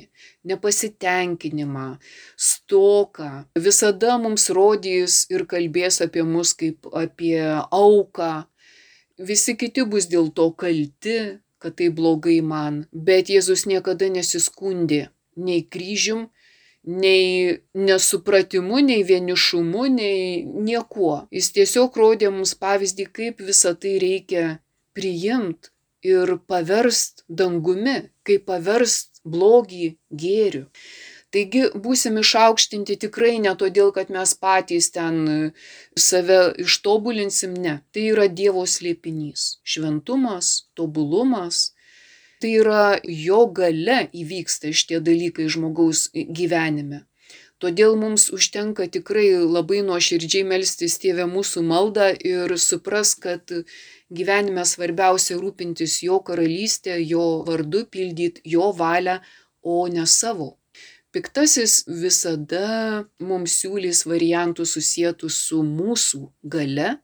nepasitenkinimą, 0.49 1.87
stoką. 2.37 3.31
Visada 3.67 4.17
mums 4.21 4.49
rodys 4.53 5.23
ir 5.33 5.47
kalbės 5.49 6.01
apie 6.05 6.25
mus 6.27 6.53
kaip 6.59 6.89
apie 6.93 7.39
auką. 7.69 8.33
Visi 9.17 9.57
kiti 9.57 9.85
bus 9.89 10.09
dėl 10.11 10.29
to 10.37 10.51
kalti, 10.57 11.17
kad 11.63 11.77
tai 11.79 11.89
blogai 11.89 12.39
man. 12.43 12.85
Bet 12.91 13.31
Jėzus 13.31 13.65
niekada 13.69 14.09
nesiskundė 14.11 15.07
nei 15.35 15.63
kryžium, 15.63 16.27
nei 16.83 17.59
nesupratimu, 17.73 18.81
nei 18.83 19.03
vienišumu, 19.07 19.85
nei 19.99 20.43
niekuo. 20.43 21.15
Jis 21.31 21.53
tiesiog 21.55 21.95
rodė 21.97 22.31
mums 22.33 22.55
pavyzdį, 22.59 23.07
kaip 23.17 23.45
visą 23.47 23.73
tai 23.79 23.95
reikia 24.03 24.45
priimti 24.93 25.71
ir 26.03 26.35
paverst 26.47 27.23
dangumi, 27.29 28.09
kaip 28.27 28.45
paverst 28.51 29.12
blogį 29.25 29.95
gėriu. 30.23 30.67
Taigi 31.33 31.63
būsim 31.85 32.19
išaukštinti 32.21 32.95
tikrai 33.03 33.37
ne 33.41 33.53
todėl, 33.57 33.89
kad 33.95 34.11
mes 34.13 34.35
patys 34.37 34.91
ten 34.93 35.15
e, 35.29 35.37
save 35.97 36.41
ištobulinsim, 36.61 37.55
ne. 37.63 37.79
Tai 37.91 38.03
yra 38.11 38.27
Dievo 38.41 38.67
slėpinys. 38.69 39.45
Šventumas, 39.65 40.51
tobulumas. 40.77 41.71
Tai 42.43 42.51
yra 42.59 42.83
jo 43.25 43.47
gale 43.59 44.03
įvyksta 44.13 44.75
šitie 44.77 44.99
dalykai 45.01 45.49
žmogaus 45.49 46.05
gyvenime. 46.13 47.01
Todėl 47.63 47.93
mums 47.95 48.27
užtenka 48.35 48.85
tikrai 48.91 49.29
labai 49.39 49.79
nuoširdžiai 49.87 50.43
melstis 50.45 50.97
tėvę 50.99 51.25
mūsų 51.31 51.63
maldą 51.65 52.09
ir 52.29 52.53
supras, 52.59 53.13
kad 53.15 53.53
gyvenime 54.17 54.65
svarbiausia 54.67 55.37
rūpintis 55.41 55.99
jo 56.05 56.19
karalystė, 56.27 56.97
jo 57.01 57.43
vardu 57.47 57.85
pildyti 57.91 58.43
jo 58.55 58.71
valią, 58.77 59.19
o 59.63 59.87
ne 59.87 60.05
savo. 60.09 60.57
Piktasis 61.13 61.83
visada 61.87 63.05
mums 63.21 63.59
siūlys 63.61 64.03
variantų 64.09 64.65
susijętų 64.65 65.29
su 65.29 65.61
mūsų 65.63 66.23
gale, 66.55 66.95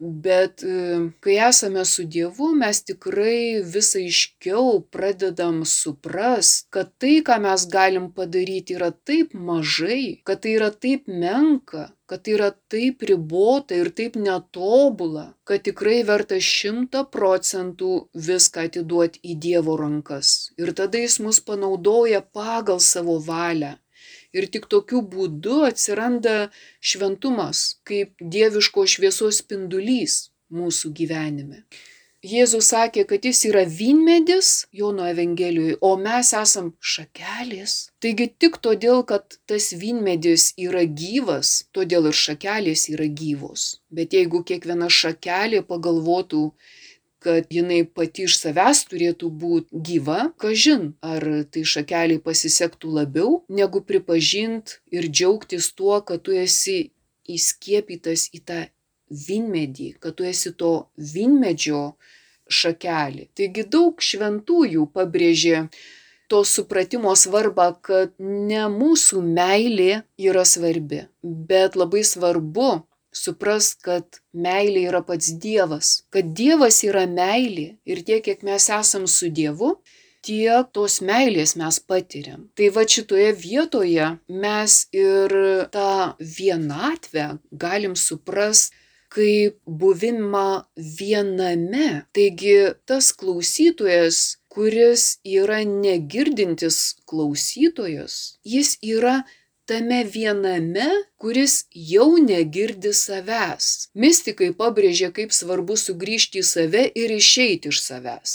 Bet 0.00 0.62
e, 0.64 1.10
kai 1.20 1.34
esame 1.46 1.84
su 1.84 2.06
Dievu, 2.08 2.46
mes 2.56 2.78
tikrai 2.88 3.60
vis 3.74 3.90
aiškiau 4.00 4.78
pradedam 4.94 5.58
supras, 5.68 6.52
kad 6.72 6.94
tai, 7.02 7.18
ką 7.26 7.36
mes 7.44 7.66
galim 7.74 8.06
padaryti, 8.16 8.78
yra 8.78 8.88
taip 9.08 9.34
mažai, 9.48 10.22
kad 10.24 10.40
tai 10.40 10.54
yra 10.56 10.70
taip 10.72 11.04
menka, 11.24 11.90
kad 12.08 12.24
tai 12.24 12.32
yra 12.38 12.48
taip 12.72 13.04
ribota 13.10 13.76
ir 13.76 13.92
taip 14.00 14.16
netobula, 14.16 15.26
kad 15.44 15.68
tikrai 15.68 16.00
verta 16.08 16.40
šimta 16.40 17.04
procentų 17.16 17.92
viską 18.30 18.64
atiduoti 18.70 19.20
į 19.20 19.36
Dievo 19.44 19.76
rankas. 19.84 20.32
Ir 20.56 20.72
tada 20.80 21.04
jis 21.04 21.20
mus 21.20 21.44
panaudoja 21.44 22.24
pagal 22.24 22.80
savo 22.80 23.20
valią 23.28 23.76
ir 24.32 24.48
tik 24.54 24.66
tokiu 24.72 25.02
būdu 25.14 25.62
atsiranda 25.68 26.34
šventumas 26.80 27.62
kaip 27.88 28.14
dieviško 28.36 28.86
šviesos 28.94 29.42
spindulys 29.44 30.20
mūsų 30.50 30.92
gyvenime. 31.00 31.64
Jėzus 32.20 32.66
sakė, 32.68 33.06
kad 33.08 33.24
jis 33.24 33.38
yra 33.48 33.62
vynmedis 33.64 34.66
Jono 34.76 35.06
Evangelijoje, 35.08 35.78
o 35.80 35.94
mes 35.96 36.34
esam 36.36 36.66
šakelės. 36.84 37.76
Taigi 38.04 38.26
tik 38.36 38.58
todėl, 38.60 39.00
kad 39.08 39.38
tas 39.48 39.70
vynmedis 39.72 40.50
yra 40.60 40.82
gyvas, 40.84 41.54
todėl 41.72 42.10
ir 42.10 42.18
šakelės 42.20 42.90
yra 42.92 43.06
gyvos. 43.08 43.80
Bet 43.88 44.12
jeigu 44.12 44.42
kiekviena 44.44 44.90
šakelė 44.92 45.62
pagalvotų, 45.64 46.42
kad 47.20 47.50
jinai 47.52 47.82
pati 47.84 48.24
iš 48.28 48.38
savęs 48.40 48.84
turėtų 48.90 49.28
būti 49.42 49.82
gyva, 49.88 50.30
kažin, 50.40 50.94
ar 51.04 51.26
tai 51.52 51.64
šakeliai 51.68 52.22
pasisektų 52.24 52.94
labiau, 52.96 53.42
negu 53.48 53.82
pripažint 53.84 54.78
ir 54.94 55.08
džiaugtis 55.10 55.70
tuo, 55.76 56.00
kad 56.00 56.24
tu 56.24 56.36
esi 56.36 56.90
įskiepytas 57.30 58.30
į 58.34 58.42
tą 58.48 58.60
vinmedį, 59.10 59.94
kad 60.00 60.16
tu 60.16 60.26
esi 60.26 60.52
to 60.56 60.74
vinmedžio 60.96 61.94
šakelį. 62.50 63.28
Taigi 63.36 63.66
daug 63.70 64.02
šventųjų 64.02 64.86
pabrėžė 64.94 65.66
to 66.30 66.44
supratimo 66.46 67.12
svarbą, 67.18 67.72
kad 67.82 68.14
ne 68.22 68.66
mūsų 68.70 69.22
meilė 69.26 70.02
yra 70.18 70.44
svarbi, 70.46 71.04
bet 71.22 71.78
labai 71.78 72.04
svarbu 72.06 72.70
suprast, 73.12 73.80
kad 73.86 74.20
meilė 74.32 74.86
yra 74.90 75.02
pats 75.06 75.32
Dievas, 75.42 76.00
kad 76.14 76.34
Dievas 76.36 76.82
yra 76.86 77.06
meilė 77.10 77.74
ir 77.84 78.04
tiek, 78.06 78.22
kiek 78.24 78.44
mes 78.46 78.68
esam 78.70 79.06
su 79.10 79.30
Dievu, 79.34 79.76
tiek 80.26 80.68
tos 80.76 81.00
meilės 81.04 81.56
mes 81.56 81.80
patiriam. 81.80 82.48
Tai 82.56 82.68
va 82.76 82.84
šitoje 82.84 83.32
vietoje 83.40 84.10
mes 84.28 84.76
ir 84.92 85.34
tą 85.74 85.94
vienatvę 86.20 87.26
galim 87.64 87.96
suprast 87.96 88.76
kaip 89.10 89.58
buvimą 89.66 90.62
viename. 90.76 92.04
Taigi 92.14 92.76
tas 92.86 93.10
klausytojas, 93.18 94.38
kuris 94.50 95.18
yra 95.26 95.60
negirdintis 95.66 96.78
klausytojas, 97.10 98.38
jis 98.46 98.76
yra 98.82 99.20
tame 99.70 100.02
viename, 100.14 100.88
kuris 101.22 101.54
jau 101.70 102.10
negirdi 102.18 102.90
savęs. 102.96 103.90
Mystikai 103.94 104.50
pabrėžė, 104.60 105.12
kaip 105.14 105.34
svarbu 105.36 105.78
sugrįžti 105.78 106.42
į 106.42 106.46
save 106.52 106.84
ir 107.02 107.14
išeiti 107.14 107.70
iš 107.70 107.82
savęs. 107.84 108.32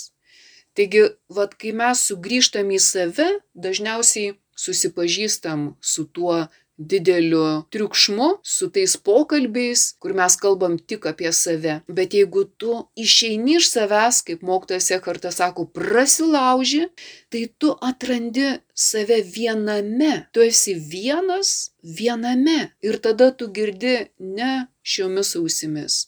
Taigi, 0.75 1.03
vad, 1.31 1.55
kai 1.59 1.75
mes 1.75 2.01
sugrįžtam 2.07 2.71
į 2.75 2.79
save, 2.83 3.27
dažniausiai 3.67 4.35
susipažįstam 4.55 5.73
su 5.83 6.07
tuo 6.07 6.45
dideliu 6.77 7.63
triukšmu, 7.71 8.27
su 8.43 8.69
tais 8.69 8.95
pokalbiais, 8.97 9.95
kur 9.99 10.13
mes 10.17 10.35
kalbam 10.41 10.77
tik 10.79 11.07
apie 11.11 11.31
save. 11.31 11.79
Bet 11.87 12.13
jeigu 12.17 12.45
tu 12.59 12.77
išeini 12.99 13.57
iš 13.59 13.69
savęs, 13.71 14.21
kaip 14.27 14.43
mokytojas 14.45 14.91
Ekartas 14.97 15.39
sako, 15.39 15.67
prasilauži, 15.77 16.87
tai 17.31 17.45
tu 17.59 17.75
atrandi 17.81 18.57
save 18.73 19.21
viename. 19.35 20.27
Tu 20.33 20.47
esi 20.49 20.75
vienas 20.75 21.71
viename. 21.81 22.71
Ir 22.83 22.99
tada 23.03 23.31
tu 23.31 23.47
girdi 23.55 23.97
ne 24.19 24.67
šiomis 24.83 25.35
ausimis, 25.39 26.05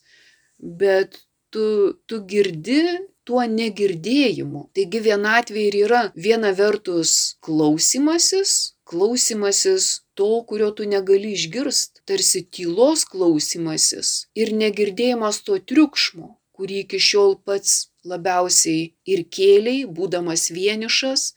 bet 0.58 1.22
tu, 1.50 1.96
tu 2.06 2.20
girdi 2.28 2.82
tuo 3.28 3.44
negirdėjimu. 3.44 4.68
Taigi 4.76 5.00
vienatvė 5.04 5.64
ir 5.68 5.76
yra 5.84 6.02
viena 6.16 6.54
vertus 6.56 7.36
klausimasis, 7.44 8.74
klausimasis 8.88 9.88
to, 10.18 10.30
kurio 10.48 10.70
tu 10.76 10.86
negali 10.94 11.32
išgirst, 11.36 12.02
tarsi 12.08 12.42
tylos 12.56 13.04
klausimasis 13.12 14.10
ir 14.42 14.52
negirdėjimas 14.62 15.42
to 15.46 15.58
triukšmo, 15.70 16.34
kurį 16.58 16.82
iki 16.84 16.98
šiol 17.08 17.36
pats 17.46 17.74
labiausiai 18.12 18.80
ir 19.12 19.22
kėliai, 19.36 19.84
būdamas 19.98 20.48
vienišas, 20.54 21.28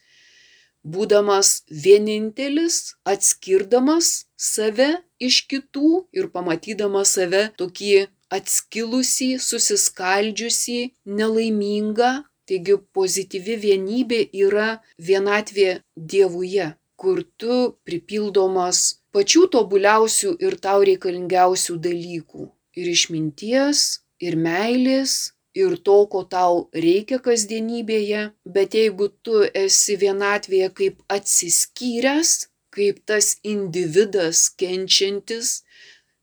būdamas 0.96 1.52
vienintelis, 1.86 2.96
atskirdamas 3.14 4.10
save 4.38 4.90
iš 5.22 5.44
kitų 5.52 6.08
ir 6.18 6.32
pamatydamas 6.34 7.14
save 7.20 7.44
tokį 7.62 7.94
atskilusį, 8.34 9.32
susiskaldžiusį, 9.50 10.82
nelaimingą. 11.06 12.12
Taigi 12.50 12.76
pozityvi 12.98 13.56
vienybė 13.64 14.24
yra 14.44 14.70
vienatvė 15.00 15.68
Dievuje 15.96 16.72
kur 17.02 17.24
tu 17.42 17.58
pripildomas 17.88 18.82
pačių 19.16 19.48
tobuliausių 19.56 20.36
ir 20.46 20.58
tau 20.66 20.86
reikalingiausių 20.88 21.78
dalykų. 21.88 22.48
Ir 22.80 22.90
išminties, 22.94 23.86
ir 24.28 24.38
meilės, 24.40 25.34
ir 25.58 25.76
to, 25.88 25.98
ko 26.12 26.24
tau 26.36 26.68
reikia 26.86 27.20
kasdienybėje. 27.26 28.30
Bet 28.46 28.78
jeigu 28.78 29.10
tu 29.26 29.42
esi 29.66 29.98
vienatvėje 30.04 30.70
kaip 30.78 31.02
atsiskyręs, 31.18 32.36
kaip 32.72 33.02
tas 33.10 33.36
individas 33.44 34.46
kenčiantis, 34.62 35.62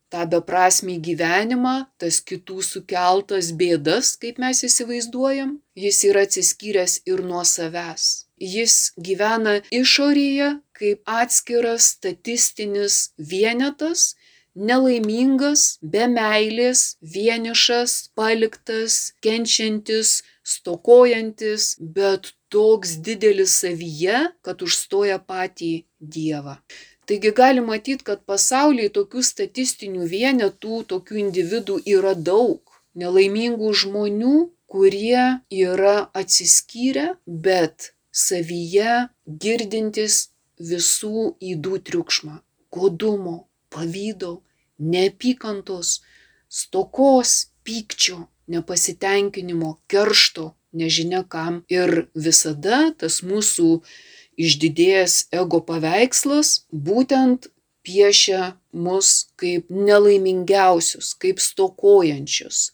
tą 0.09 0.25
beprasmį 0.33 0.97
gyvenimą, 1.05 1.75
tas 2.01 2.23
kitų 2.25 2.63
sukeltas 2.65 3.53
bėdas, 3.61 4.15
kaip 4.23 4.41
mes 4.41 4.65
įsivaizduojam, 4.65 5.59
jis 5.77 6.01
yra 6.09 6.25
atsiskyręs 6.29 7.03
ir 7.11 7.21
nuo 7.27 7.45
savęs. 7.45 8.28
Jis 8.41 8.93
gyvena 8.97 9.59
išorėje, 9.75 10.49
kaip 10.79 11.03
atskiras 11.11 11.93
statistinis 11.95 13.11
vienetas, 13.19 14.15
nelaimingas, 14.55 15.79
be 15.83 16.07
meilės, 16.11 16.97
vienišas, 17.03 18.11
paliktas, 18.19 18.99
kenčiantis, 19.23 20.23
stokojantis, 20.43 21.75
bet 21.81 22.33
toks 22.49 22.97
didelis 23.05 23.59
savyje, 23.63 24.29
kad 24.43 24.63
užstoja 24.65 25.19
patį 25.19 25.73
Dievą. 25.99 26.59
Taigi 27.09 27.33
gali 27.35 27.63
matyti, 27.65 28.05
kad 28.05 28.21
pasaulyje 28.29 28.93
tokių 28.99 29.23
statistinių 29.25 30.07
vienetų, 30.11 30.83
tokių 30.93 31.21
individų 31.25 31.79
yra 31.97 32.15
daug. 32.15 32.61
Nelaimingų 32.99 33.73
žmonių, 33.83 34.35
kurie 34.69 35.25
yra 35.49 35.97
atsiskyrę, 36.21 37.15
bet 37.27 37.93
savyje 38.19 39.09
girdintis 39.45 40.17
visų 40.71 41.35
įdų 41.53 41.81
triukšmą- 41.89 42.41
godumo, 42.75 43.37
pavydo, 43.71 44.33
neapykantos, 44.79 46.01
stokos, 46.49 47.51
pykčio, 47.65 48.29
nepasitenkinimo, 48.49 49.79
keršto, 49.89 50.55
nežinia 50.73 51.23
kam. 51.29 51.65
Ir 51.69 52.09
visada 52.15 52.81
tas 52.99 53.21
mūsų 53.23 53.83
išdidėjęs 54.39 55.29
ego 55.35 55.61
paveikslas 55.69 56.65
būtent 56.73 57.51
piešia 57.83 58.55
mus 58.73 59.29
kaip 59.41 59.71
nelaimingiausius, 59.71 61.15
kaip 61.19 61.41
stokojančius, 61.41 62.73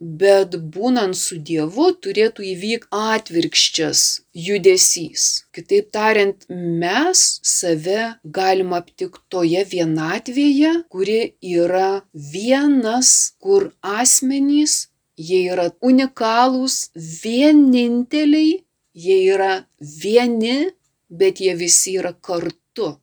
bet 0.00 0.56
būnant 0.74 1.16
su 1.16 1.36
Dievu 1.36 1.90
turėtų 2.04 2.44
įvykti 2.54 2.88
atvirkščias 2.96 4.04
judesys. 4.32 5.24
Kitaip 5.52 5.90
tariant, 5.92 6.46
mes 6.48 7.24
save 7.44 8.14
galim 8.24 8.72
aptikti 8.72 9.20
toje 9.28 9.64
vienatvėje, 9.74 10.72
kuri 10.88 11.34
yra 11.40 12.00
vienas, 12.14 13.36
kur 13.38 13.70
asmenys, 13.84 14.88
jie 15.20 15.44
yra 15.52 15.68
unikalūs, 15.84 16.90
vieninteliai, 16.96 18.64
jie 18.96 19.20
yra 19.28 19.52
vieni, 20.00 20.72
bet 21.10 21.44
jie 21.44 21.54
visi 21.60 21.98
yra 22.00 22.14
kartu. 22.16 22.96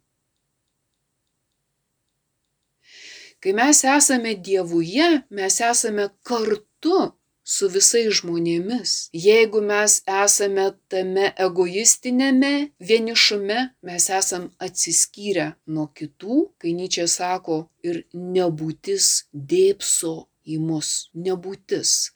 Kai 3.37 3.53
mes 3.53 3.83
esame 3.85 4.33
Dievuje, 4.41 5.07
mes 5.29 5.59
esame 5.61 6.07
kartu 6.25 6.66
kartu 6.77 7.13
su 7.43 7.69
visais 7.69 8.13
žmonėmis. 8.19 9.09
Jeigu 9.13 9.61
mes 9.61 10.01
esame 10.05 10.73
tame 10.89 11.33
egoistinėme 11.37 12.71
vienišume, 12.79 13.73
mes 13.81 14.09
esam 14.09 14.51
atsiskyrę 14.59 15.55
nuo 15.67 15.87
kitų, 15.87 16.51
kai 16.59 16.73
Nyčia 16.73 17.07
sako, 17.07 17.69
ir 17.83 18.05
nebūtis 18.13 19.29
dėpso 19.33 20.27
į 20.45 20.59
mus, 20.59 21.09
nebūtis. 21.15 22.11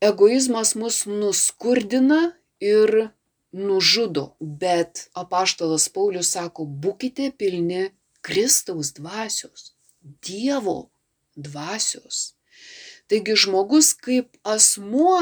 Egoizmas 0.00 0.74
mus 0.76 1.06
nuskurdina 1.06 2.36
ir 2.60 3.10
nužudo, 3.52 4.36
bet 4.40 5.08
apaštalas 5.14 5.88
Paulius 5.88 6.34
sako, 6.36 6.66
būkite 6.66 7.32
pilni 7.32 7.90
Kristaus 8.20 8.92
dvasios, 8.92 9.72
Dievo 10.02 10.90
dvasios. 11.34 12.35
Taigi 13.10 13.36
žmogus 13.42 13.92
kaip 13.94 14.28
asmuo, 14.54 15.20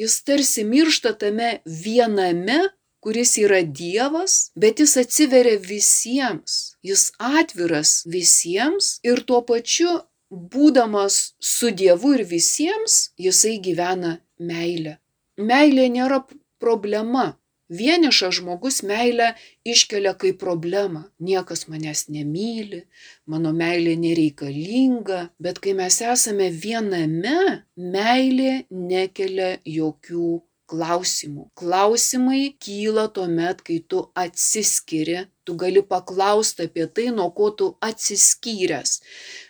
jis 0.00 0.16
tarsi 0.24 0.64
miršta 0.64 1.12
tame 1.20 1.50
viename, 1.84 2.58
kuris 3.04 3.36
yra 3.38 3.60
Dievas, 3.62 4.50
bet 4.56 4.80
jis 4.82 4.96
atsiveria 5.02 5.60
visiems, 5.62 6.76
jis 6.82 7.12
atviras 7.18 8.02
visiems 8.14 8.96
ir 9.06 9.22
tuo 9.28 9.42
pačiu, 9.46 9.92
būdamas 10.30 11.16
su 11.38 11.70
Dievu 11.70 12.16
ir 12.16 12.24
visiems, 12.26 12.96
jisai 13.26 13.58
gyvena 13.62 14.16
meilę. 14.38 14.96
Meilė 15.36 15.86
nėra 15.92 16.22
problema, 16.58 17.36
Vienišas 17.68 18.36
žmogus 18.38 18.82
meilę 18.86 19.32
iškelia 19.66 20.12
kaip 20.14 20.38
problemą. 20.38 21.02
Niekas 21.18 21.66
manęs 21.66 22.06
nemyli, 22.14 22.84
mano 23.26 23.50
meilė 23.50 23.96
nereikalinga, 23.98 25.20
bet 25.42 25.58
kai 25.58 25.74
mes 25.74 25.98
esame 25.98 26.46
viename, 26.50 27.64
meilė 27.74 28.52
nekelia 28.70 29.56
jokių 29.66 30.28
klausimų. 30.70 31.48
Klausimai 31.58 32.54
kyla 32.62 33.08
tuomet, 33.14 33.62
kai 33.66 33.80
tu 33.90 34.04
atsiskiri, 34.14 35.24
tu 35.42 35.56
gali 35.58 35.82
paklausti 35.82 36.66
apie 36.70 36.86
tai, 36.86 37.08
nuo 37.14 37.32
ko 37.34 37.50
tu 37.50 37.68
atsiskyręs. 37.82 39.00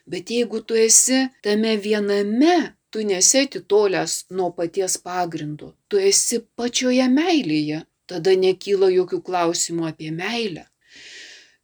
Bet 0.09 0.33
jeigu 0.33 0.62
tu 0.64 0.76
esi 0.76 1.26
tame 1.44 1.76
viename, 1.76 2.57
tu 2.88 3.05
nesi 3.05 3.44
atitolęs 3.44 4.24
nuo 4.33 4.52
paties 4.57 4.96
pagrindo, 5.05 5.74
tu 5.88 6.00
esi 6.00 6.40
pačioje 6.57 7.09
meilėje 7.12 7.83
tada 8.11 8.35
nekyla 8.38 8.90
jokių 8.95 9.21
klausimų 9.29 9.90
apie 9.90 10.12
meilę. 10.14 10.66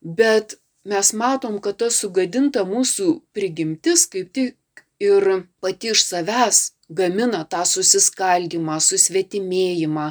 Bet 0.02 0.56
mes 0.84 1.12
matom, 1.14 1.60
kad 1.64 1.78
ta 1.82 1.90
sugadinta 1.94 2.64
mūsų 2.66 3.08
prigimtis 3.36 4.06
kaip 4.10 4.32
tik 4.34 4.84
ir 5.02 5.28
pati 5.62 5.92
iš 5.94 6.04
savęs 6.06 6.62
gamina 6.92 7.42
tą 7.52 7.62
susiskaldimą, 7.66 8.78
susvetimėjimą, 8.88 10.06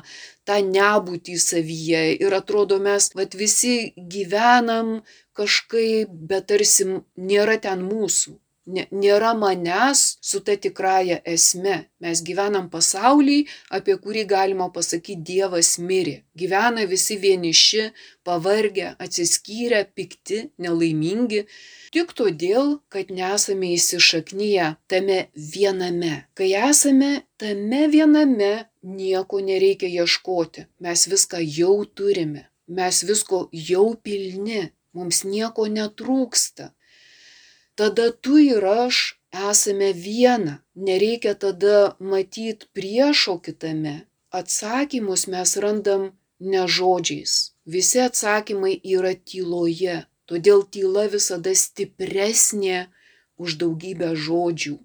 tą 0.48 0.58
nebūtį 0.68 1.38
savyje 1.40 2.04
ir 2.26 2.36
atrodo 2.40 2.80
mes 2.88 3.12
vat, 3.18 3.36
visi 3.38 3.94
gyvenam 4.16 5.02
kažkaip, 5.38 6.10
bet 6.32 6.50
tarsi 6.52 6.88
nėra 7.30 7.60
ten 7.62 7.86
mūsų 7.86 8.40
nėra 8.68 9.34
manęs 9.38 10.18
su 10.22 10.40
ta 10.46 10.56
tikrąja 10.56 11.22
esme. 11.26 11.88
Mes 12.00 12.22
gyvenam 12.22 12.70
pasaulį, 12.70 13.46
apie 13.70 13.96
kurį 13.98 14.26
galima 14.30 14.70
pasakyti 14.74 15.22
Dievas 15.22 15.78
mirė. 15.80 16.24
Gyvena 16.38 16.86
visi 16.86 17.18
vieniši, 17.18 17.92
pavargę, 18.24 18.96
atsiskyrę, 19.00 19.86
pikti, 19.96 20.52
nelaimingi. 20.58 21.46
Tik 21.92 22.14
todėl, 22.16 22.80
kad 22.90 23.12
nesame 23.12 23.74
įsišaknyje 23.76 24.76
tame 24.88 25.20
viename. 25.36 26.28
Kai 26.34 26.54
esame 26.70 27.26
tame 27.38 27.88
viename, 27.92 28.54
nieko 28.84 29.42
nereikia 29.42 29.90
ieškoti. 29.90 30.68
Mes 30.80 31.08
viską 31.08 31.42
jau 31.42 31.82
turime. 31.86 32.48
Mes 32.68 33.04
visko 33.04 33.50
jau 33.52 33.96
pilni. 33.96 34.70
Mums 34.92 35.24
nieko 35.24 35.68
netrūksta 35.72 36.72
tada 37.82 38.12
tu 38.24 38.38
ir 38.38 38.66
aš 38.86 38.98
esame 39.52 39.90
viena, 40.06 40.56
nereikia 40.88 41.34
tada 41.44 41.78
matyti 42.12 42.68
priešo 42.78 43.40
kitame. 43.46 43.96
Atsakymus 44.40 45.24
mes 45.34 45.56
randam 45.64 46.04
ne 46.52 46.68
žodžiais. 46.76 47.34
Visi 47.66 48.04
atsakymai 48.06 48.76
yra 48.96 49.16
tyloje, 49.32 49.98
todėl 50.30 50.62
tyla 50.76 51.08
visada 51.16 51.56
stipresnė 51.64 52.86
už 53.42 53.58
daugybę 53.66 54.14
žodžių. 54.28 54.78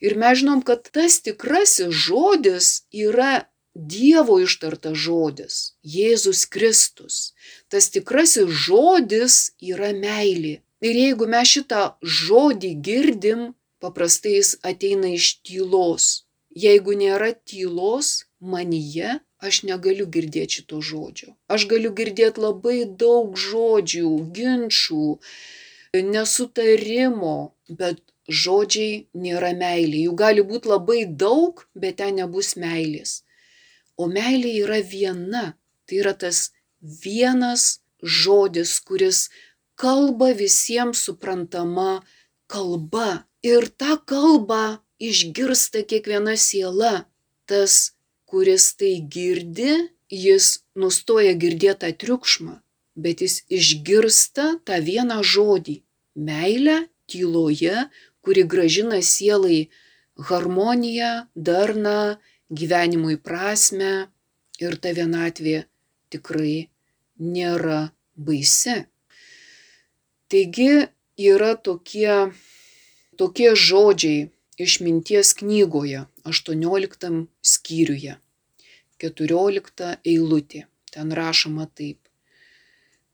Ir 0.00 0.16
mes 0.24 0.40
žinom, 0.40 0.64
kad 0.64 0.88
tas 0.96 1.20
tikrasis 1.28 1.92
žodis 2.08 2.74
yra 3.04 3.32
Dievo 3.72 4.34
ištartas 4.44 4.96
žodis- 5.00 5.54
Jėzus 5.96 6.42
Kristus. 6.54 7.32
Tas 7.68 7.88
tikrasis 7.94 8.50
žodis 8.64 9.36
yra 9.60 9.92
meilė. 9.96 10.60
Ir 10.82 10.98
jeigu 10.98 11.28
mes 11.30 11.48
šitą 11.54 11.82
žodį 12.02 12.72
girdim, 12.86 13.42
paprastai 13.82 14.36
jis 14.38 14.56
ateina 14.66 15.12
iš 15.14 15.28
tylos. 15.46 16.06
Jeigu 16.64 16.94
nėra 16.98 17.30
tylos 17.48 18.24
manyje, 18.54 19.20
aš 19.42 19.62
negaliu 19.68 20.06
girdėti 20.14 20.60
šito 20.60 20.80
žodžio. 20.88 21.34
Aš 21.54 21.66
galiu 21.70 21.92
girdėti 21.98 22.42
labai 22.42 22.78
daug 23.02 23.38
žodžių, 23.38 24.10
ginčių, 24.36 25.06
nesutarimo, 26.12 27.36
bet 27.68 28.02
žodžiai 28.42 29.06
nėra 29.26 29.52
meilė. 29.58 30.04
Jų 30.06 30.16
gali 30.18 30.44
būti 30.46 30.70
labai 30.72 31.00
daug, 31.06 31.64
bet 31.74 31.98
ten 32.02 32.18
nebus 32.20 32.54
meilės. 32.56 33.22
O 33.96 34.08
meilė 34.10 34.54
yra 34.64 34.80
viena. 34.94 35.52
Tai 35.86 35.98
yra 35.98 36.12
tas 36.14 36.52
vienas 37.02 37.82
žodis, 38.02 38.78
kuris 38.86 39.28
kalba 39.82 40.30
visiems 40.42 41.02
suprantama 41.06 42.02
kalba. 42.52 43.26
Ir 43.42 43.66
tą 43.80 43.96
kalbą 44.06 44.78
išgirsta 45.02 45.82
kiekviena 45.90 46.36
siela. 46.38 46.94
Tas, 47.50 47.96
kuris 48.30 48.68
tai 48.78 48.94
girdi, 49.14 49.72
jis 50.12 50.62
nustoja 50.78 51.32
girdėti 51.34 51.80
tą 51.82 51.90
triukšmą, 52.02 52.54
bet 52.94 53.24
jis 53.24 53.42
išgirsta 53.58 54.46
tą 54.66 54.78
vieną 54.88 55.18
žodį- 55.32 55.76
meilę 56.28 56.76
tyloje, 57.10 57.90
kuri 58.22 58.42
gražina 58.52 59.02
sielai 59.02 59.68
harmoniją, 60.28 61.26
darną, 61.34 62.16
gyvenimui 62.52 63.16
prasme 63.16 63.92
ir 64.62 64.76
ta 64.76 64.92
vienatvė 64.94 65.64
tikrai 66.12 66.68
nėra 67.18 67.90
baisi. 68.16 68.91
Taigi 70.32 70.88
yra 71.20 71.52
tokie, 71.60 72.32
tokie 73.20 73.50
žodžiai 73.52 74.30
išminties 74.64 75.34
knygoje 75.36 76.06
18 76.24 77.10
skyriuje, 77.52 78.14
14 79.04 79.90
eilutė. 80.08 80.64
Ten 80.92 81.12
rašoma 81.12 81.66
taip. 81.76 81.98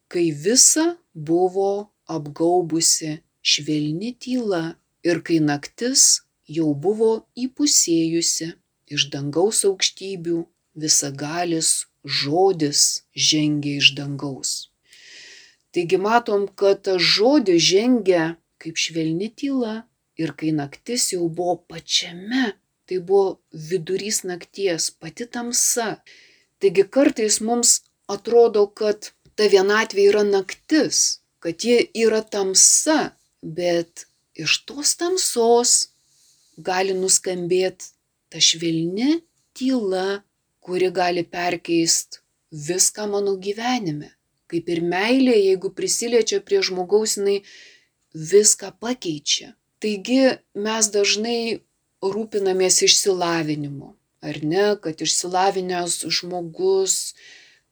Kai 0.07 0.31
visa 0.31 0.87
buvo 1.14 1.90
apgaubusi 2.07 3.18
švelni 3.42 4.14
tyla 4.22 4.62
ir 5.02 5.18
kai 5.26 5.42
naktis 5.42 6.22
jau 6.46 6.70
buvo 6.87 7.11
įpusėjusi, 7.35 8.52
iš 8.94 9.11
dangaus 9.11 9.66
aukštybių 9.66 10.40
visagalis 10.87 11.74
žodis 12.22 12.88
žengė 13.14 13.78
iš 13.83 13.94
dangaus. 13.98 14.67
Taigi 15.72 15.98
matom, 16.00 16.46
kad 16.61 16.85
tas 16.87 17.02
žodis 17.14 17.61
žengia 17.70 18.24
kaip 18.62 18.81
švelni 18.81 19.28
tyla 19.38 19.74
ir 20.22 20.33
kai 20.38 20.50
naktis 20.61 21.11
jau 21.12 21.28
buvo 21.28 21.57
pačiame, 21.70 22.46
tai 22.87 22.98
buvo 23.09 23.38
vidurys 23.68 24.22
nakties, 24.31 24.88
pati 25.00 25.28
tamsa. 25.35 25.88
Taigi 26.61 26.85
kartais 26.94 27.38
mums 27.44 27.70
atrodo, 28.14 28.64
kad 28.81 29.12
ta 29.37 29.46
vienatvė 29.52 30.09
yra 30.11 30.24
naktis, 30.26 31.20
kad 31.44 31.61
ji 31.62 31.76
yra 32.04 32.22
tamsa, 32.35 33.12
bet 33.42 34.09
iš 34.35 34.59
tos 34.66 34.96
tamsos 34.98 35.74
gali 36.59 36.96
nuskambėti 36.96 37.92
ta 38.33 38.40
švelni 38.42 39.20
tyla, 39.54 40.24
kuri 40.64 40.88
gali 41.00 41.22
perkeisti 41.37 42.24
viską 42.68 43.07
mano 43.12 43.37
gyvenime 43.37 44.17
kaip 44.50 44.68
ir 44.72 44.82
meilė, 44.84 45.37
jeigu 45.37 45.70
prisiliečia 45.76 46.40
prie 46.44 46.61
žmogaus, 46.64 47.16
jinai 47.18 47.38
viską 48.14 48.72
pakeičia. 48.80 49.54
Taigi 49.78 50.38
mes 50.58 50.90
dažnai 50.94 51.61
rūpinamės 52.02 52.80
išsilavinimu, 52.87 53.92
ar 54.22 54.40
ne, 54.42 54.64
kad 54.82 55.02
išsilavinęs 55.04 56.00
žmogus, 56.18 57.14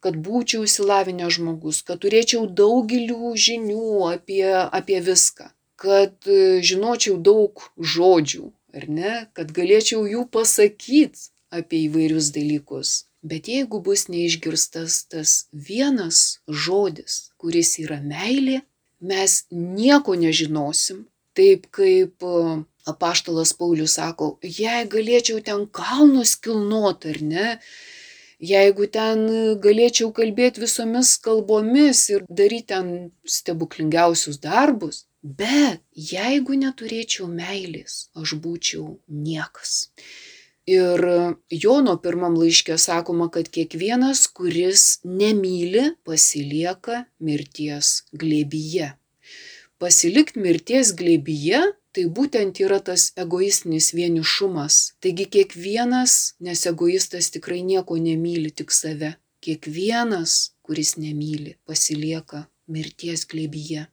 kad 0.05 0.19
būčiau 0.23 0.67
išsilavinęs 0.67 1.39
žmogus, 1.39 1.83
kad 1.87 2.03
turėčiau 2.05 2.47
daug 2.47 2.87
gilių 2.91 3.33
žinių 3.47 4.07
apie, 4.13 4.45
apie 4.55 5.01
viską, 5.09 5.51
kad 5.81 6.31
e, 6.31 6.61
žinočiau 6.63 7.19
daug 7.19 7.65
žodžių, 7.95 8.53
ar 8.77 8.87
ne, 8.99 9.15
kad 9.37 9.51
galėčiau 9.57 10.05
jų 10.07 10.27
pasakyti 10.31 11.31
apie 11.51 11.87
įvairius 11.89 12.31
dalykus. 12.37 13.07
Bet 13.27 13.49
jeigu 13.51 13.81
bus 13.83 14.07
neišgirstas 14.13 15.01
tas 15.11 15.31
vienas 15.69 16.19
žodis, 16.65 17.15
kuris 17.41 17.73
yra 17.83 17.99
meilė, 18.03 18.61
mes 19.01 19.33
nieko 19.51 20.15
nežinosim. 20.21 21.05
Taip 21.37 21.67
kaip 21.75 22.23
e, 22.23 22.37
apaštalas 22.93 23.53
Paulius 23.59 23.97
sako, 23.99 24.37
jei 24.43 24.87
galėčiau 24.93 25.43
ten 25.49 25.67
kalnus 25.79 26.37
kilnot 26.45 27.09
ar 27.11 27.19
ne, 27.33 27.49
jeigu 28.53 28.87
ten 28.95 29.27
galėčiau 29.65 30.13
kalbėti 30.17 30.63
visomis 30.63 31.17
kalbomis 31.27 32.07
ir 32.15 32.25
daryti 32.31 32.71
ten 32.73 32.95
stebuklingiausius 33.39 34.39
darbus, 34.47 35.05
bet 35.23 35.83
jeigu 36.15 36.57
neturėčiau 36.63 37.27
meilės, 37.27 38.07
aš 38.15 38.39
būčiau 38.45 39.01
niekas. 39.09 39.91
Ir 40.67 41.01
Jono 41.51 41.95
pirmam 42.03 42.35
laiške 42.35 42.75
sakoma, 42.79 43.29
kad 43.31 43.47
kiekvienas, 43.55 44.27
kuris 44.35 44.99
nemyli, 45.07 45.93
pasilieka 46.03 47.05
mirties 47.23 48.03
glėbyje. 48.11 48.89
Pasilikti 49.79 50.43
mirties 50.43 50.91
glėbyje 50.99 51.61
tai 51.97 52.05
būtent 52.19 52.59
yra 52.61 52.77
tas 52.85 53.13
egoistinis 53.17 53.93
vienišumas. 53.97 54.99
Taigi 55.01 55.29
kiekvienas, 55.37 56.35
nes 56.45 56.67
egoistas 56.69 57.31
tikrai 57.33 57.63
nieko 57.63 57.97
nemyli, 57.97 58.51
tik 58.51 58.75
save. 58.75 59.15
kiekvienas, 59.47 60.33
kuris 60.67 60.97
nemyli, 60.99 61.53
pasilieka 61.69 62.49
mirties 62.67 63.23
glėbyje. 63.31 63.85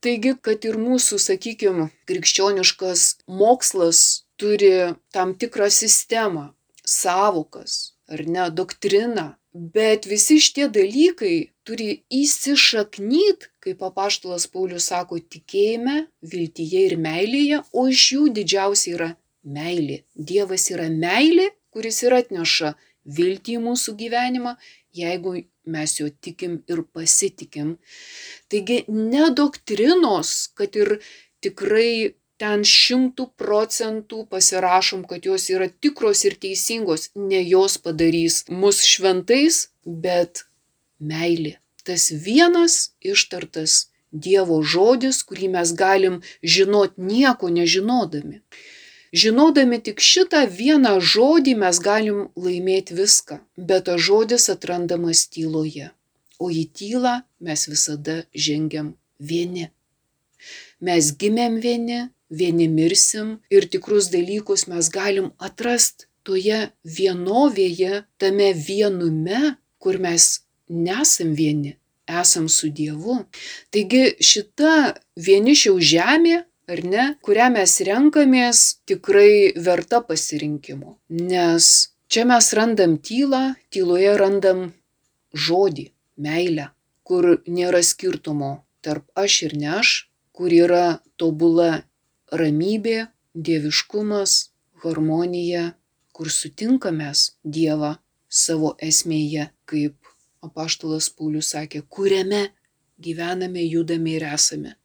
Taigi, 0.00 0.36
kad 0.46 0.62
ir 0.68 0.78
mūsų, 0.78 1.18
sakykime, 1.18 1.88
krikščioniškas 2.06 3.02
mokslas 3.26 4.02
turi 4.40 4.72
tam 5.14 5.34
tikrą 5.36 5.68
sistemą, 5.72 6.48
savokas, 6.84 7.94
ar 8.10 8.24
ne, 8.26 8.48
doktriną, 8.50 9.26
bet 9.52 10.06
visi 10.10 10.38
šitie 10.42 10.68
dalykai 10.72 11.50
turi 11.66 12.02
įsišaknyt, 12.14 13.50
kaip 13.62 13.82
apaštalas 13.86 14.46
Paulius 14.50 14.88
sako, 14.90 15.20
tikėjime, 15.20 16.06
viltyje 16.32 16.84
ir 16.88 16.96
meilėje, 16.98 17.62
o 17.72 17.86
iš 17.90 18.06
jų 18.16 18.28
didžiausia 18.38 18.94
yra 18.96 19.10
meilė. 19.44 20.02
Dievas 20.14 20.68
yra 20.74 20.88
meilė, 20.90 21.50
kuris 21.74 22.02
ir 22.06 22.16
atneša 22.16 22.74
viltį 23.16 23.58
į 23.58 23.64
mūsų 23.64 23.96
gyvenimą, 24.00 24.54
jeigu 24.96 25.36
mes 25.70 25.96
juo 25.98 26.08
tikim 26.10 26.60
ir 26.70 26.82
pasitikim. 26.94 27.76
Taigi 28.50 28.84
ne 28.88 29.30
doktrinos, 29.36 30.50
kad 30.58 30.76
ir 30.76 30.98
tikrai 31.44 32.14
ten 32.40 32.64
šimtų 32.64 33.26
procentų 33.40 34.24
pasirašom, 34.32 35.04
kad 35.10 35.26
jos 35.28 35.48
yra 35.52 35.68
tikros 35.68 36.24
ir 36.24 36.38
teisingos, 36.40 37.10
ne 37.14 37.42
jos 37.44 37.76
padarys 37.84 38.42
mus 38.48 38.80
šventais, 38.88 39.66
bet 39.84 40.46
meilė. 41.12 41.58
Tas 41.84 42.10
vienas 42.10 42.92
ištartas 43.00 43.86
Dievo 44.10 44.56
žodis, 44.66 45.20
kurį 45.22 45.48
mes 45.54 45.70
galim 45.78 46.16
žinot 46.42 46.96
nieko 46.98 47.46
nežinodami. 47.48 48.40
Žinodami 49.22 49.78
tik 49.86 50.02
šitą 50.02 50.40
vieną 50.50 50.96
žodį 51.12 51.54
mes 51.62 51.78
galim 51.82 52.24
laimėti 52.34 52.96
viską, 52.98 53.38
bet 53.56 53.86
tas 53.86 54.02
žodis 54.02 54.48
atrandamas 54.50 55.26
tyloje. 55.30 55.90
O 56.42 56.50
į 56.50 56.64
tylą 56.74 57.20
mes 57.38 57.66
visada 57.70 58.16
žengiam 58.34 58.94
vieni. 59.18 59.70
Mes 60.80 61.10
gimėm 61.20 61.60
vieni, 61.62 62.08
vieni 62.30 62.68
mirsim 62.68 63.38
ir 63.50 63.66
tikrus 63.72 64.10
dalykus 64.14 64.66
mes 64.70 64.88
galim 64.92 65.30
atrasti 65.38 66.06
toje 66.22 66.70
vienovėje, 66.84 68.04
tame 68.20 68.52
vienume, 68.54 69.56
kur 69.80 69.98
mes 69.98 70.42
nesam 70.68 71.32
vieni, 71.34 71.76
esam 72.06 72.48
su 72.48 72.68
Dievu. 72.68 73.16
Taigi 73.72 74.16
šita 74.20 74.74
vienišiau 75.16 75.80
žemė 75.80 76.42
ar 76.70 76.82
ne, 76.86 77.06
kurią 77.26 77.48
mes 77.56 77.76
renkamės, 77.88 78.60
tikrai 78.86 79.52
verta 79.58 80.02
pasirinkimo. 80.06 80.98
Nes 81.10 81.90
čia 82.12 82.26
mes 82.28 82.52
randam 82.54 82.98
tylą, 83.02 83.56
tyloje 83.74 84.14
randam 84.20 84.68
žodį, 85.34 85.90
meilę, 86.20 86.70
kur 87.02 87.40
nėra 87.48 87.82
skirtumo 87.82 88.60
tarp 88.84 89.08
aš 89.18 89.42
ir 89.48 89.56
ne 89.60 89.70
aš, 89.80 89.90
kur 90.36 90.52
yra 90.54 91.00
tobula 91.20 91.82
ramybė, 92.32 93.08
dieviškumas, 93.34 94.50
harmonija, 94.84 95.74
kur 96.12 96.30
sutinkamės 96.32 97.30
Dievą 97.44 97.96
savo 98.28 98.74
esmėje, 98.82 99.50
kaip 99.64 99.96
apaštalas 100.44 101.10
Paulius 101.16 101.52
sakė, 101.54 101.82
kuriame 101.88 102.48
gyvename, 103.00 103.64
judame 103.64 104.16
ir 104.18 104.26
esame. 104.34 104.76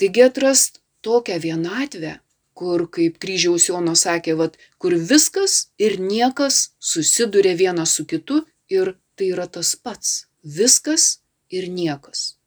Taigi 0.00 0.24
atrast 0.24 0.80
tokią 1.04 1.38
vienatvę, 1.44 2.18
kur, 2.56 2.86
kaip 2.92 3.18
kryžiaus 3.22 3.68
Jono 3.68 3.94
sakė, 3.96 4.36
vat, 4.40 4.58
kur 4.80 4.96
viskas 5.12 5.70
ir 5.80 5.98
niekas 6.00 6.70
susiduria 6.78 7.54
vienas 7.56 7.96
su 7.96 8.06
kitu 8.08 8.42
ir 8.68 8.94
tai 9.16 9.30
yra 9.34 9.46
tas 9.46 9.74
pats. 9.76 10.26
Viskas 10.44 11.20
ir 11.52 11.68
niekas. 11.68 12.39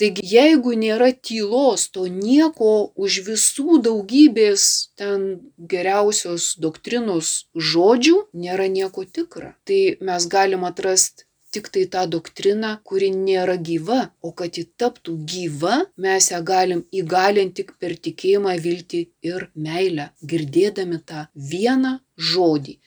Taigi 0.00 0.24
jeigu 0.26 0.72
nėra 0.78 1.12
tylos, 1.28 1.86
to 1.94 2.06
nieko 2.10 2.70
už 3.04 3.20
visų 3.28 3.78
daugybės 3.86 4.64
ten 4.98 5.28
geriausios 5.74 6.48
doktrinos 6.64 7.34
žodžių 7.72 8.16
nėra 8.46 8.66
nieko 8.78 9.06
tikra. 9.18 9.52
Tai 9.68 9.80
mes 10.08 10.26
galim 10.34 10.66
atrasti 10.70 11.28
tiktai 11.54 11.84
tą 11.94 12.02
doktriną, 12.10 12.70
kuri 12.88 13.12
nėra 13.14 13.54
gyva, 13.68 14.00
o 14.26 14.32
kad 14.38 14.58
ji 14.58 14.64
taptų 14.82 15.14
gyva, 15.32 15.76
mes 16.06 16.30
ją 16.32 16.40
galim 16.50 16.82
įgalinti 17.00 17.62
tik 17.62 17.74
per 17.78 17.94
tikėjimą, 18.06 18.56
viltį 18.66 19.02
ir 19.30 19.48
meilę, 19.66 20.08
girdėdami 20.32 20.98
tą 21.10 21.26
vieną 21.52 21.98
žodį. 22.30 22.78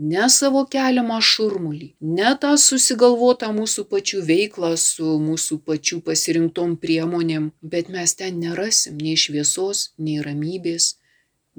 Ne 0.00 0.30
savo 0.32 0.62
keliamą 0.72 1.18
šurmulį, 1.20 1.90
ne 2.00 2.30
tą 2.40 2.54
susigalvotą 2.56 3.50
mūsų 3.52 3.82
pačių 3.90 4.22
veiklą 4.24 4.70
su 4.80 5.18
mūsų 5.20 5.58
pačių 5.66 5.98
pasirinktom 6.06 6.78
priemonėm, 6.80 7.50
bet 7.60 7.90
mes 7.92 8.14
ten 8.16 8.38
nerasim 8.40 8.96
nei 8.96 9.18
šviesos, 9.20 9.90
nei 10.00 10.22
ramybės, 10.24 10.94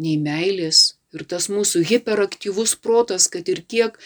nei 0.01 0.17
meilės. 0.17 0.95
Ir 1.13 1.27
tas 1.29 1.51
mūsų 1.53 1.83
hiperaktyvus 1.91 2.73
protas, 2.81 3.27
kad 3.29 3.45
ir 3.51 3.61
kiek 3.61 3.99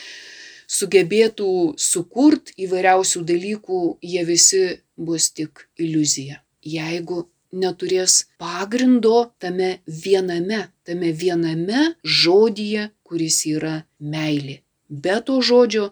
sugebėtų 0.68 1.48
sukurt 1.80 2.52
įvairiausių 2.60 3.24
dalykų, 3.32 3.82
jie 4.04 4.26
visi 4.28 4.64
bus 4.98 5.30
tik 5.32 5.64
iliuzija. 5.80 6.42
Jeigu 6.66 7.24
neturės 7.56 8.26
pagrindo 8.42 9.30
tame 9.40 9.78
viename, 9.88 10.66
tame 10.84 11.12
viename 11.16 11.94
žodyje, 12.04 12.90
kuris 13.16 13.46
yra 13.48 13.76
meilė. 14.04 14.60
Be 14.90 15.16
to 15.24 15.40
žodžio 15.40 15.86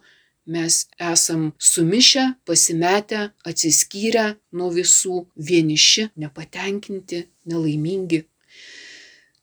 mes 0.45 0.87
esam 0.99 1.53
sumišę, 1.71 2.25
pasimetę, 2.43 3.21
atsiskyrę 3.47 4.25
nuo 4.51 4.67
visų, 4.75 5.21
vieniši, 5.49 6.09
nepatenkinti, 6.19 7.21
nelaimingi. 7.47 8.25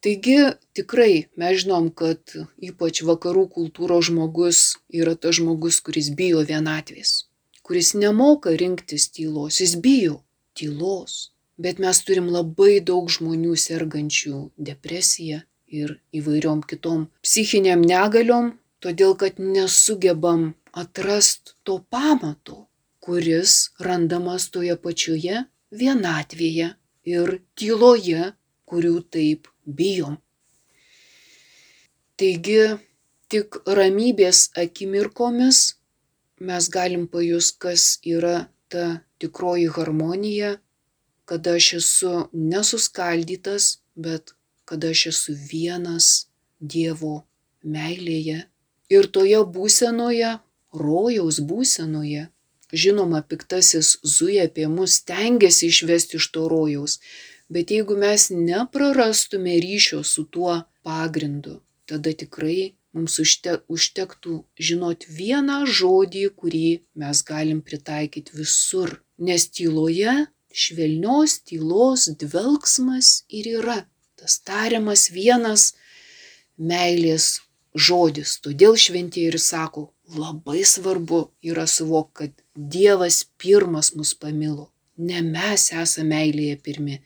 Taigi 0.04 0.36
tikrai 0.76 1.14
mes 1.40 1.62
žinom, 1.64 1.88
kad 1.96 2.36
ypač 2.68 3.00
vakarų 3.08 3.48
kultūros 3.56 4.10
žmogus 4.12 4.60
yra 5.00 5.16
tas 5.16 5.40
žmogus, 5.40 5.80
kuris 5.80 6.12
bijo 6.20 6.44
vienatvės, 6.52 7.16
kuris 7.64 7.94
nemoka 7.96 8.52
rinktis 8.52 9.08
tylos, 9.16 9.60
jis 9.64 9.76
bijo 9.80 10.20
tylos. 10.52 11.30
Bet 11.60 11.80
mes 11.80 11.98
turim 12.04 12.28
labai 12.32 12.80
daug 12.84 13.08
žmonių 13.12 13.56
sergančių 13.56 14.50
depresija 14.68 15.42
ir 15.70 15.96
įvairiom 16.16 16.62
kitom 16.66 17.06
psichiniam 17.24 17.82
negaliom, 17.82 18.52
todėl 18.82 19.14
kad 19.22 19.38
nesugebam 19.38 20.52
atrast 20.82 21.54
to 21.64 21.78
pamato, 21.94 22.66
kuris 23.00 23.70
randamas 23.86 24.48
toje 24.54 24.76
pačioje 24.76 25.44
vienatvėje 25.70 26.74
ir 27.14 27.36
tyloje, 27.58 28.32
kurių 28.70 28.96
taip 29.14 29.48
bijom. 29.64 30.18
Taigi 32.20 32.60
tik 33.32 33.62
ramybės 33.78 34.50
akimirkomis 34.62 35.60
mes 36.40 36.68
galim 36.72 37.06
pajus, 37.12 37.52
kas 37.52 37.98
yra 38.04 38.48
ta 38.72 38.84
tikroji 39.20 39.68
harmonija, 39.76 40.58
kada 41.28 41.56
aš 41.58 41.66
esu 41.80 42.12
nesuskaldytas, 42.32 43.80
bet 43.94 44.34
kada 44.70 44.92
aš 44.94 45.06
esu 45.12 45.34
vienas 45.52 46.10
Dievo 46.60 47.24
meilėje. 47.64 48.44
Ir 48.92 49.06
toje 49.16 49.40
būsenoje, 49.54 50.36
rojaus 50.76 51.40
būsenoje, 51.50 52.28
žinoma, 52.82 53.22
piktasis 53.26 53.96
zuja 54.04 54.46
apie 54.48 54.66
mus, 54.68 55.00
tengiasi 55.08 55.70
išvesti 55.72 56.18
iš 56.20 56.26
to 56.34 56.46
rojaus, 56.52 56.98
Bet 57.50 57.70
jeigu 57.74 57.96
mes 57.98 58.28
neprarastume 58.30 59.56
ryšio 59.62 60.04
su 60.04 60.22
tuo 60.24 60.52
pagrindu, 60.86 61.54
tada 61.84 62.12
tikrai 62.20 62.74
mums 62.94 63.16
užte, 63.24 63.56
užtektų 63.74 64.34
žinot 64.68 65.06
vieną 65.16 65.56
žodį, 65.78 66.22
kurį 66.42 66.68
mes 67.02 67.22
galim 67.30 67.58
pritaikyti 67.66 68.38
visur. 68.38 68.94
Nes 69.18 69.48
tyloje, 69.56 70.14
švelnios 70.62 71.34
tylos 71.50 72.06
dvelgsmas 72.22 73.10
ir 73.40 73.50
yra 73.56 73.80
tas 74.20 74.38
tariamas 74.46 75.08
vienas 75.14 75.70
meilės 76.56 77.40
žodis. 77.74 78.36
Todėl 78.44 78.76
šventieji 78.76 79.32
ir 79.32 79.38
sako, 79.40 79.90
labai 80.16 80.64
svarbu 80.66 81.22
yra 81.46 81.66
suvokti, 81.66 82.14
kad 82.20 82.46
Dievas 82.54 83.22
pirmas 83.40 83.94
mus 83.96 84.14
pamilo. 84.14 84.70
Ne 85.00 85.22
mes 85.24 85.70
esame 85.72 86.10
meilėje 86.14 86.58
pirmi, 86.64 86.98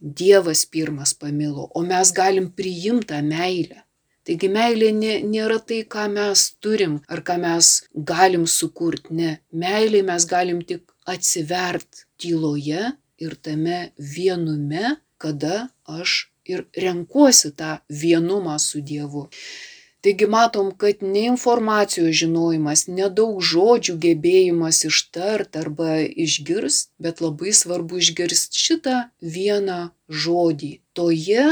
Dievas 0.00 0.64
pirmas 0.66 1.12
pamilo, 1.14 1.68
o 1.74 1.82
mes 1.86 2.10
galim 2.14 2.50
priimti 2.54 3.12
tą 3.12 3.20
meilę. 3.26 3.84
Taigi 4.28 4.48
meilė 4.52 4.90
nė, 4.92 5.12
nėra 5.24 5.56
tai, 5.64 5.80
ką 5.88 6.04
mes 6.12 6.42
turim 6.60 6.98
ar 7.08 7.22
ką 7.24 7.38
mes 7.40 7.70
galim 8.10 8.44
sukurti. 8.44 9.14
Ne, 9.16 9.30
meilė 9.50 10.02
mes 10.04 10.26
galim 10.28 10.60
tik 10.68 10.84
atsivert 11.08 12.04
tyloje 12.20 12.90
ir 13.24 13.36
tame 13.42 13.78
vienume, 13.96 14.98
kada 15.16 15.70
aš 15.88 16.28
ir 16.52 16.66
renkuosi 16.84 17.52
tą 17.58 17.78
vienumą 18.02 18.58
su 18.62 18.80
Dievu. 18.80 19.28
Taigi 20.00 20.26
matom, 20.30 20.68
kad 20.78 21.02
ne 21.02 21.24
informacijos 21.26 22.14
žinojimas, 22.20 22.84
nedaug 22.98 23.40
žodžių 23.50 23.96
gebėjimas 24.04 24.84
ištart 24.86 25.58
arba 25.58 25.96
išgirst, 26.24 26.92
bet 27.02 27.22
labai 27.24 27.54
svarbu 27.60 27.98
išgirst 28.04 28.54
šitą 28.64 29.00
vieną 29.36 29.80
žodį. 30.08 30.70
Toje 30.94 31.48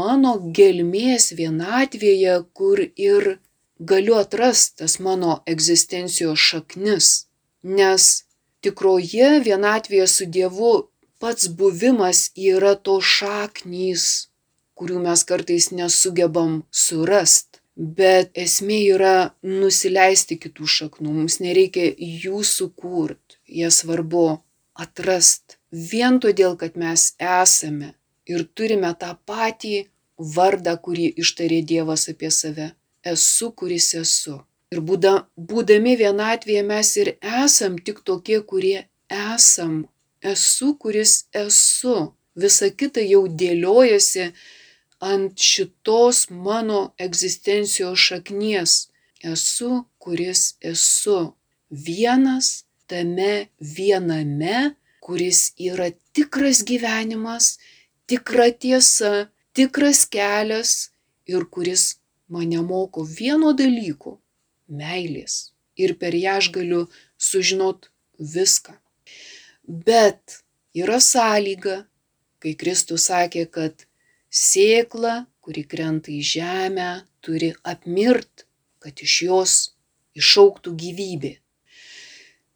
mano 0.00 0.34
gelmės 0.58 1.30
vienatvėje, 1.38 2.34
kur 2.58 2.82
ir 2.82 3.36
galiu 3.78 4.18
atrast 4.18 4.80
tas 4.82 4.98
mano 4.98 5.38
egzistencijos 5.54 6.50
šaknis. 6.50 7.14
Nes 7.62 8.10
tikroje 8.60 9.38
vienatvėje 9.46 10.10
su 10.16 10.26
Dievu 10.26 10.74
pats 11.22 11.46
buvimas 11.58 12.26
yra 12.34 12.74
to 12.74 12.98
šaknys, 13.14 14.04
kurių 14.78 15.02
mes 15.06 15.24
kartais 15.28 15.70
nesugebam 15.72 16.62
surast. 16.70 17.60
Bet 17.74 18.30
esmė 18.38 18.76
yra 18.94 19.14
nusileisti 19.42 20.36
kitų 20.38 20.68
šaknų, 20.76 21.10
mums 21.10 21.40
nereikia 21.42 21.88
jų 21.98 22.44
sukurt, 22.46 23.40
jie 23.50 23.70
svarbu 23.74 24.38
atrast. 24.78 25.58
Vien 25.74 26.20
todėl, 26.22 26.54
kad 26.54 26.78
mes 26.78 27.12
esame 27.18 27.96
ir 28.30 28.46
turime 28.54 28.92
tą 29.00 29.16
patį 29.26 29.88
vardą, 30.36 30.76
kurį 30.78 31.10
ištarė 31.22 31.62
Dievas 31.66 32.08
apie 32.12 32.30
save. 32.30 32.70
Esu, 33.04 33.50
kuris 33.58 33.90
esu. 33.98 34.38
Ir 34.72 34.80
būda, 34.80 35.26
būdami 35.36 35.96
vienatvėje 36.00 36.62
mes 36.66 36.96
ir 37.02 37.14
esam 37.20 37.76
tik 37.78 38.00
tokie, 38.06 38.40
kurie 38.40 38.86
esam. 39.10 39.84
Esu, 40.22 40.74
kuris 40.78 41.24
esu. 41.34 42.14
Visa 42.34 42.70
kita 42.70 43.02
jau 43.04 43.26
dėliojasi 43.28 44.30
ant 45.00 45.38
šitos 45.38 46.30
mano 46.30 46.94
egzistencijos 46.98 47.98
šaknies. 47.98 48.88
Esu, 49.24 49.84
kuris 49.98 50.54
esu. 50.60 51.34
Vienas 51.70 52.64
tame 52.86 53.48
viename, 53.58 54.74
kuris 55.00 55.52
yra 55.58 55.90
tikras 56.12 56.62
gyvenimas, 56.68 57.58
tikra 58.06 58.50
tiesa, 58.52 59.30
tikras 59.56 60.04
kelias 60.06 60.90
ir 61.26 61.44
kuris 61.50 61.96
mane 62.28 62.60
moko 62.60 63.04
vieno 63.18 63.52
dalyko- 63.56 64.18
meilės. 64.80 65.50
Ir 65.76 65.96
per 66.00 66.12
ją 66.14 66.36
aš 66.40 66.50
galiu 66.56 66.82
sužinot 67.18 67.88
viską. 68.18 68.74
Bet 69.66 70.42
yra 70.74 71.00
sąlyga, 71.00 71.86
kai 72.38 72.54
Kristus 72.54 73.08
sakė, 73.08 73.50
kad 73.50 73.86
sėkla, 74.34 75.24
kuri 75.44 75.62
krenta 75.68 76.10
į 76.10 76.20
žemę, 76.34 76.90
turi 77.24 77.52
apmirt, 77.62 78.46
kad 78.82 79.00
iš 79.04 79.16
jos 79.28 79.54
išauktų 80.18 80.74
gyvybė. 80.80 81.34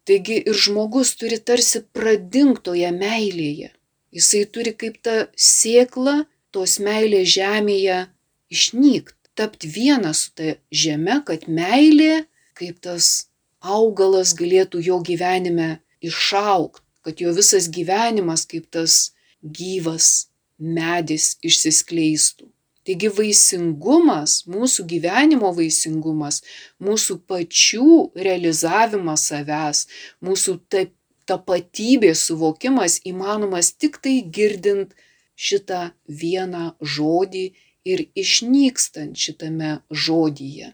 Taigi 0.09 0.39
ir 0.49 0.57
žmogus 0.57 1.13
turi 1.19 1.37
tarsi 1.37 1.83
pradingtoje 1.93 2.89
meilėje. 2.95 3.69
Jisai 4.15 4.45
turi 4.49 4.73
kaip 4.73 4.97
ta 5.05 5.27
sėkla 5.37 6.23
tos 6.55 6.79
meilės 6.81 7.29
žemėje 7.35 7.99
išnykt, 8.49 9.15
tapti 9.37 9.69
vieną 9.69 10.15
su 10.17 10.33
ta 10.33 10.55
žeme, 10.73 11.19
kad 11.27 11.45
meilė 11.45 12.25
kaip 12.57 12.81
tas 12.83 13.29
augalas 13.61 14.33
galėtų 14.39 14.81
jo 14.83 14.97
gyvenime 15.05 15.69
išaukti, 16.01 16.83
kad 17.05 17.21
jo 17.21 17.31
visas 17.37 17.69
gyvenimas 17.71 18.47
kaip 18.49 18.65
tas 18.73 19.13
gyvas 19.43 20.28
medis 20.59 21.35
išsiskleistų. 21.45 22.49
Taigi 22.87 23.09
vaisingumas, 23.13 24.45
mūsų 24.49 24.85
gyvenimo 24.89 25.51
vaisingumas, 25.53 26.41
mūsų 26.81 27.19
pačių 27.29 27.89
realizavimas 28.17 29.27
savęs, 29.29 29.83
mūsų 30.25 30.55
tapatybės 31.29 32.23
suvokimas 32.29 32.97
įmanomas 33.05 33.73
tik 33.77 33.99
tai 34.01 34.15
girdint 34.37 34.95
šitą 35.37 35.91
vieną 36.07 36.73
žodį 36.81 37.45
ir 37.85 38.05
išnykstant 38.17 39.17
šitame 39.17 39.79
žodyje. 39.91 40.73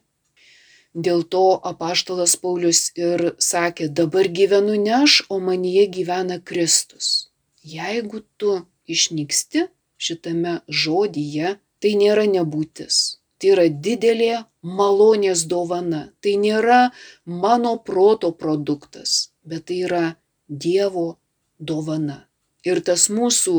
Dėl 0.95 1.25
to 1.27 1.43
apaštalas 1.69 2.37
Paulius 2.39 2.85
ir 2.95 3.33
sakė, 3.43 3.89
dabar 3.91 4.29
gyvenu 4.31 4.77
ne 4.79 4.93
aš, 5.01 5.25
o 5.27 5.41
manyje 5.43 5.89
gyvena 5.97 6.39
Kristus. 6.39 7.27
Jeigu 7.59 8.23
tu 8.39 8.61
išnyksti, 8.87 9.65
šitame 9.97 10.59
žodyje, 10.67 11.55
tai 11.79 11.93
nėra 11.99 12.25
nebūtis. 12.29 13.19
Tai 13.39 13.51
yra 13.51 13.65
didelė 13.69 14.45
malonės 14.63 15.43
dovana. 15.51 16.09
Tai 16.23 16.35
nėra 16.41 16.79
mano 17.25 17.75
proto 17.77 18.31
produktas, 18.31 19.31
bet 19.43 19.67
tai 19.69 19.81
yra 19.87 20.05
Dievo 20.47 21.17
dovana. 21.59 22.27
Ir 22.65 22.81
tas 22.85 23.07
mūsų 23.09 23.55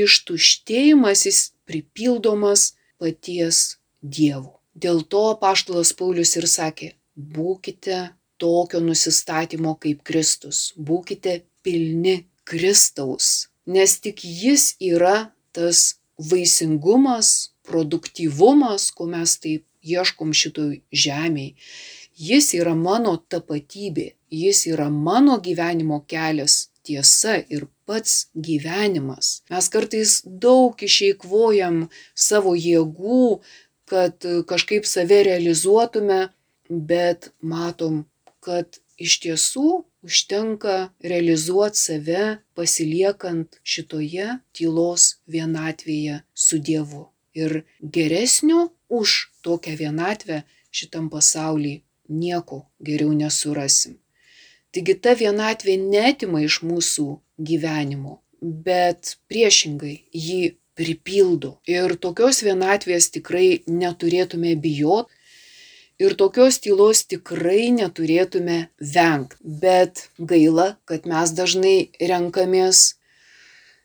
ištuštėjimas 0.00 1.24
jis 1.28 1.40
pripildomas 1.68 2.72
paties 2.98 3.78
Dievo. 4.00 4.60
Dėl 4.74 5.04
to 5.06 5.22
paštalas 5.40 5.92
Paulius 5.94 6.34
ir 6.36 6.48
sakė, 6.50 6.94
būkite 7.14 7.98
tokio 8.42 8.80
nusistatymo 8.82 9.76
kaip 9.80 10.02
Kristus, 10.02 10.72
būkite 10.76 11.42
pilni 11.62 12.24
Kristaus, 12.44 13.48
nes 13.66 13.98
tik 14.02 14.24
Jis 14.24 14.74
yra 14.82 15.30
tas 15.54 15.96
vaisingumas, 16.18 17.50
produktyvumas, 17.64 18.90
ko 18.94 19.06
mes 19.10 19.38
taip 19.40 19.64
ieškom 19.84 20.32
šitoj 20.36 20.80
žemėj, 21.04 21.54
jis 22.28 22.52
yra 22.58 22.74
mano 22.78 23.16
tapatybė, 23.32 24.12
jis 24.30 24.66
yra 24.70 24.88
mano 24.90 25.38
gyvenimo 25.42 26.02
kelias, 26.10 26.68
tiesa 26.84 27.38
ir 27.48 27.66
pats 27.88 28.28
gyvenimas. 28.36 29.40
Mes 29.50 29.68
kartais 29.72 30.20
daug 30.24 30.80
išeikvojam 30.88 31.86
savo 32.14 32.54
jėgų, 32.56 33.40
kad 33.88 34.24
kažkaip 34.48 34.88
save 34.88 35.22
realizuotume, 35.28 36.28
bet 36.68 37.32
matom, 37.40 38.04
kad 38.44 38.80
iš 39.00 39.18
tiesų 39.24 39.84
užtenka 40.04 40.76
realizuot 41.10 41.74
save 41.80 42.38
pasiliekant 42.58 43.58
šitoje 43.62 44.28
tylos 44.56 45.08
vienatvėje 45.34 46.20
su 46.34 46.60
Dievu. 46.68 47.08
Ir 47.34 47.64
geresnio 47.80 48.68
už 48.88 49.16
tokią 49.42 49.74
vienatvę 49.80 50.44
šitam 50.70 51.10
pasaulyje 51.10 51.82
nieko 52.08 52.66
geriau 52.80 53.12
nesurasim. 53.12 53.98
Taigi 54.74 54.94
ta 54.98 55.14
vienatvė 55.14 55.76
netima 55.80 56.42
iš 56.42 56.60
mūsų 56.66 57.06
gyvenimo, 57.48 58.18
bet 58.40 59.16
priešingai 59.30 59.96
jį 60.10 60.54
pripildo. 60.74 61.58
Ir 61.70 61.94
tokios 62.02 62.42
vienatvės 62.42 63.10
tikrai 63.14 63.62
neturėtume 63.70 64.56
bijot, 64.58 65.10
ir 65.98 66.16
tokios 66.18 66.58
tylos 66.64 67.04
tikrai 67.10 67.70
neturėtume 67.74 68.58
vengt. 68.94 69.38
Bet 69.44 70.08
gaila, 70.18 70.74
kad 70.88 71.06
mes 71.10 71.32
dažnai 71.38 71.78
renkamės 72.00 72.94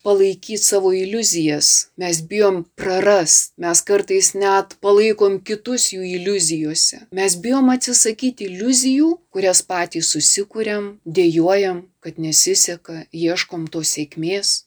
palaikyti 0.04 0.58
savo 0.64 0.94
iliuzijas, 0.96 1.90
mes 2.00 2.22
bijom 2.30 2.64
prarast, 2.80 3.52
mes 3.60 3.82
kartais 3.84 4.32
net 4.34 4.78
palaikom 4.84 5.40
kitus 5.44 5.90
jų 5.94 6.06
iliuzijose. 6.16 7.04
Mes 7.12 7.36
bijom 7.44 7.70
atsisakyti 7.74 8.48
iliuzijų, 8.48 9.12
kurias 9.34 9.62
patys 9.68 10.14
susikūrėm, 10.16 10.96
dėjojam, 11.06 11.84
kad 12.00 12.18
nesiseka, 12.18 13.04
ieškom 13.12 13.68
to 13.68 13.84
sėkmės. 13.84 14.64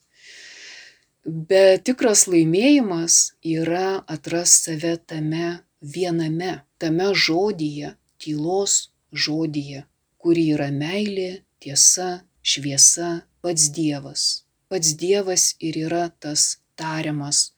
Bet 1.25 1.85
tikras 1.87 2.27
laimėjimas 2.27 3.33
yra 3.47 4.03
atras 4.11 4.59
save 4.65 4.97
tame 5.07 5.63
viename 5.81 6.59
tame 6.83 7.09
žodyje, 7.25 7.95
tylos 8.19 8.75
žodyje, 9.25 9.85
kuri 10.19 10.49
yra 10.57 10.69
meilė, 10.75 11.43
tiesa, 11.63 12.23
šviesa, 12.43 13.23
pats 13.43 13.69
Dievas. 13.75 14.23
Pats 14.67 14.95
Dievas 14.99 15.53
ir 15.63 15.79
yra 15.87 16.05
tas 16.19 16.57
tariamas 16.79 17.53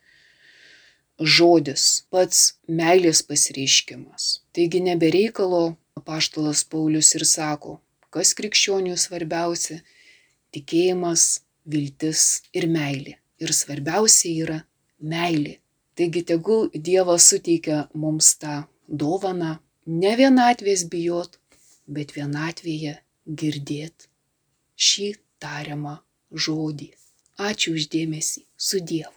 žodis, 1.20 2.06
pats 2.12 2.56
meilės 2.68 3.22
pasireiškimas. 3.24 4.42
Taigi 4.54 4.82
nebereikalo 4.84 5.76
apaštalas 5.96 6.66
Paulius 6.68 7.14
ir 7.16 7.26
sako, 7.26 7.80
kas 8.12 8.34
krikščionių 8.36 8.98
svarbiausia- 9.00 9.82
tikėjimas, 10.54 11.42
viltis 11.66 12.42
ir 12.54 12.68
meilė. 12.68 13.16
Ir 13.40 13.50
svarbiausia 13.50 14.32
yra 14.44 14.60
meilė. 15.02 15.60
Taigi 15.96 16.24
tegul 16.24 16.70
Dievas 16.74 17.30
suteikia 17.32 17.90
mums 17.94 18.36
tą 18.36 18.68
dovaną 18.88 19.58
ne 19.86 20.14
vienatvės 20.20 20.86
bijot, 20.92 21.40
bet 21.88 22.16
vienatvėje 22.16 22.98
girdėt 23.42 24.08
šį 24.76 25.12
tariamą 25.42 26.00
žodį. 26.32 26.92
Ačiū 27.36 27.76
uždėmesį 27.76 28.46
su 28.56 28.80
Dievu. 28.80 29.12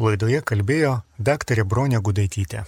Laidoje 0.00 0.40
kalbėjo 0.40 1.00
daktarė 1.18 1.66
Bronė 1.68 2.00
Gudaitytė. 2.00 2.64